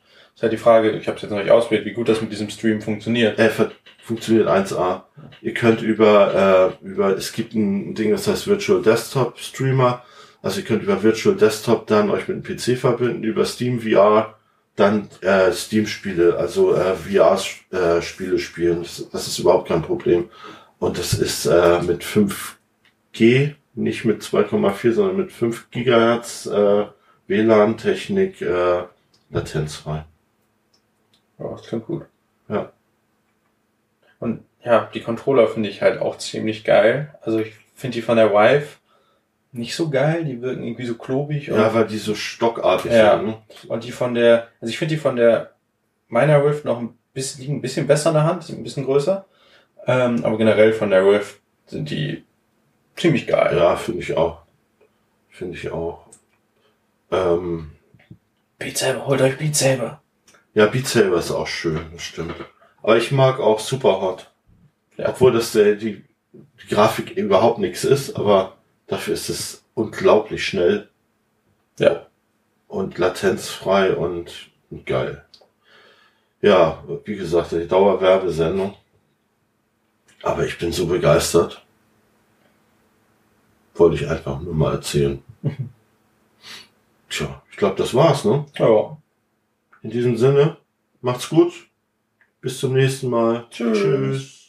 ist 0.41 0.43
halt 0.43 0.53
die 0.53 0.57
Frage, 0.57 0.91
ich 0.93 1.07
habe 1.07 1.17
es 1.17 1.21
jetzt 1.21 1.29
noch 1.29 1.37
nicht 1.37 1.51
ausprobiert, 1.51 1.85
wie 1.85 1.93
gut 1.93 2.09
das 2.09 2.19
mit 2.19 2.31
diesem 2.31 2.49
Stream 2.49 2.81
funktioniert. 2.81 3.37
Äh, 3.37 3.51
funktioniert 4.01 4.47
1A. 4.47 5.03
Ihr 5.43 5.53
könnt 5.53 5.83
über, 5.83 6.77
äh, 6.81 6.83
über, 6.83 7.15
es 7.15 7.31
gibt 7.33 7.53
ein 7.53 7.93
Ding, 7.93 8.09
das 8.09 8.27
heißt 8.27 8.47
Virtual 8.47 8.81
Desktop 8.81 9.37
Streamer. 9.37 10.03
Also 10.41 10.61
ihr 10.61 10.65
könnt 10.65 10.81
über 10.81 11.03
Virtual 11.03 11.35
Desktop 11.35 11.85
dann 11.85 12.09
euch 12.09 12.27
mit 12.27 12.43
dem 12.43 12.57
PC 12.57 12.75
verbinden, 12.75 13.23
über 13.23 13.45
Steam 13.45 13.81
VR 13.81 14.35
dann 14.75 15.09
äh, 15.21 15.51
Steam-Spiele, 15.51 16.37
also 16.37 16.73
äh, 16.73 16.95
VR-Spiele 16.95 18.39
spielen. 18.39 18.81
Das, 18.81 19.07
das, 19.11 19.27
ist 19.27 19.37
überhaupt 19.37 19.67
kein 19.67 19.83
Problem. 19.83 20.29
Und 20.79 20.97
das 20.97 21.13
ist 21.13 21.45
äh, 21.45 21.83
mit 21.83 22.03
5G, 22.03 23.53
nicht 23.75 24.05
mit 24.05 24.23
2,4, 24.23 24.93
sondern 24.93 25.17
mit 25.17 25.31
5 25.31 25.69
Gigahertz 25.69 26.47
äh, 26.47 26.85
WLAN-Technik 27.27 28.41
äh, 28.41 28.85
latenzfrei. 29.29 30.05
Ja, 31.41 31.49
das 31.51 31.63
klingt 31.63 31.85
gut. 31.85 32.05
Ja. 32.47 32.71
Und 34.19 34.43
ja, 34.63 34.89
die 34.93 35.01
Controller 35.01 35.47
finde 35.47 35.69
ich 35.69 35.81
halt 35.81 35.99
auch 35.99 36.17
ziemlich 36.17 36.63
geil. 36.63 37.15
Also 37.21 37.39
ich 37.39 37.53
finde 37.73 37.95
die 37.95 38.01
von 38.01 38.17
der 38.17 38.31
Vive 38.31 38.67
nicht 39.53 39.75
so 39.75 39.89
geil, 39.89 40.23
die 40.23 40.41
wirken 40.41 40.63
irgendwie 40.63 40.85
so 40.85 40.95
klobig. 40.95 41.47
Ja, 41.47 41.73
weil 41.73 41.87
die 41.87 41.97
so 41.97 42.15
stockartig 42.15 42.91
ja. 42.91 43.17
sind. 43.17 43.27
Ne? 43.27 43.37
Und 43.67 43.83
die 43.83 43.91
von 43.91 44.13
der, 44.13 44.47
also 44.61 44.71
ich 44.71 44.77
finde 44.77 44.95
die 44.95 45.01
von 45.01 45.15
der 45.15 45.51
meiner 46.07 46.43
Rift 46.45 46.65
noch 46.65 46.79
ein 46.79 46.97
bisschen, 47.13 47.41
liegen 47.41 47.55
ein 47.55 47.61
bisschen 47.61 47.87
besser 47.87 48.11
in 48.11 48.15
der 48.15 48.23
Hand, 48.23 48.43
sind 48.43 48.59
ein 48.59 48.63
bisschen 48.63 48.85
größer. 48.85 49.25
Ähm, 49.87 50.23
aber 50.23 50.37
generell 50.37 50.73
von 50.73 50.91
der 50.91 51.05
Rift 51.05 51.39
sind 51.65 51.89
die 51.89 52.23
ziemlich 52.95 53.27
geil. 53.27 53.57
Ja, 53.57 53.75
finde 53.75 54.01
ich 54.01 54.15
auch. 54.15 54.43
Finde 55.29 55.57
ich 55.57 55.71
auch. 55.71 56.05
Ähm, 57.11 57.71
Beat 58.59 58.77
Saber, 58.77 59.07
holt 59.07 59.21
euch 59.21 59.37
Beat 59.37 59.55
Saber. 59.55 60.00
Ja, 60.53 60.67
Beat 60.67 60.87
Saber 60.87 61.17
ist 61.17 61.31
auch 61.31 61.47
schön, 61.47 61.79
das 61.93 62.03
stimmt. 62.03 62.35
Aber 62.81 62.97
ich 62.97 63.11
mag 63.11 63.39
auch 63.39 63.59
Superhot. 63.59 64.31
Ja. 64.97 65.09
Obwohl 65.09 65.31
das 65.31 65.51
der, 65.53 65.75
die, 65.75 66.03
die 66.33 66.67
Grafik 66.69 67.11
überhaupt 67.11 67.59
nichts 67.59 67.83
ist, 67.83 68.15
aber 68.15 68.57
Dafür 68.91 69.13
ist 69.13 69.29
es 69.29 69.63
unglaublich 69.73 70.45
schnell. 70.45 70.89
Ja. 71.79 72.07
Und 72.67 72.97
latenzfrei 72.97 73.95
und, 73.95 74.51
und 74.69 74.85
geil. 74.85 75.23
Ja, 76.41 76.83
wie 77.05 77.15
gesagt, 77.15 77.53
die 77.53 77.69
Dauerwerbesendung. 77.69 78.75
Aber 80.23 80.45
ich 80.45 80.57
bin 80.57 80.73
so 80.73 80.87
begeistert. 80.87 81.63
Wollte 83.75 83.95
ich 83.95 84.09
einfach 84.09 84.41
nur 84.41 84.55
mal 84.55 84.73
erzählen. 84.73 85.23
Tja, 87.09 87.41
ich 87.49 87.55
glaube, 87.55 87.77
das 87.77 87.93
war's, 87.93 88.25
ne? 88.25 88.45
Ja. 88.57 88.97
In 89.81 89.89
diesem 89.89 90.17
Sinne, 90.17 90.57
macht's 91.01 91.29
gut. 91.29 91.53
Bis 92.41 92.59
zum 92.59 92.73
nächsten 92.73 93.09
Mal. 93.09 93.47
Tschüss. 93.49 93.79
Tschüss. 93.79 94.40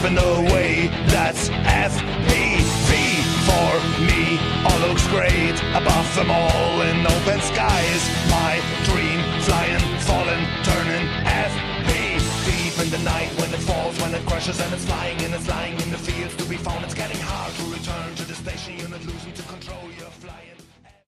Up 0.00 0.06
and 0.06 0.18
away. 0.18 0.59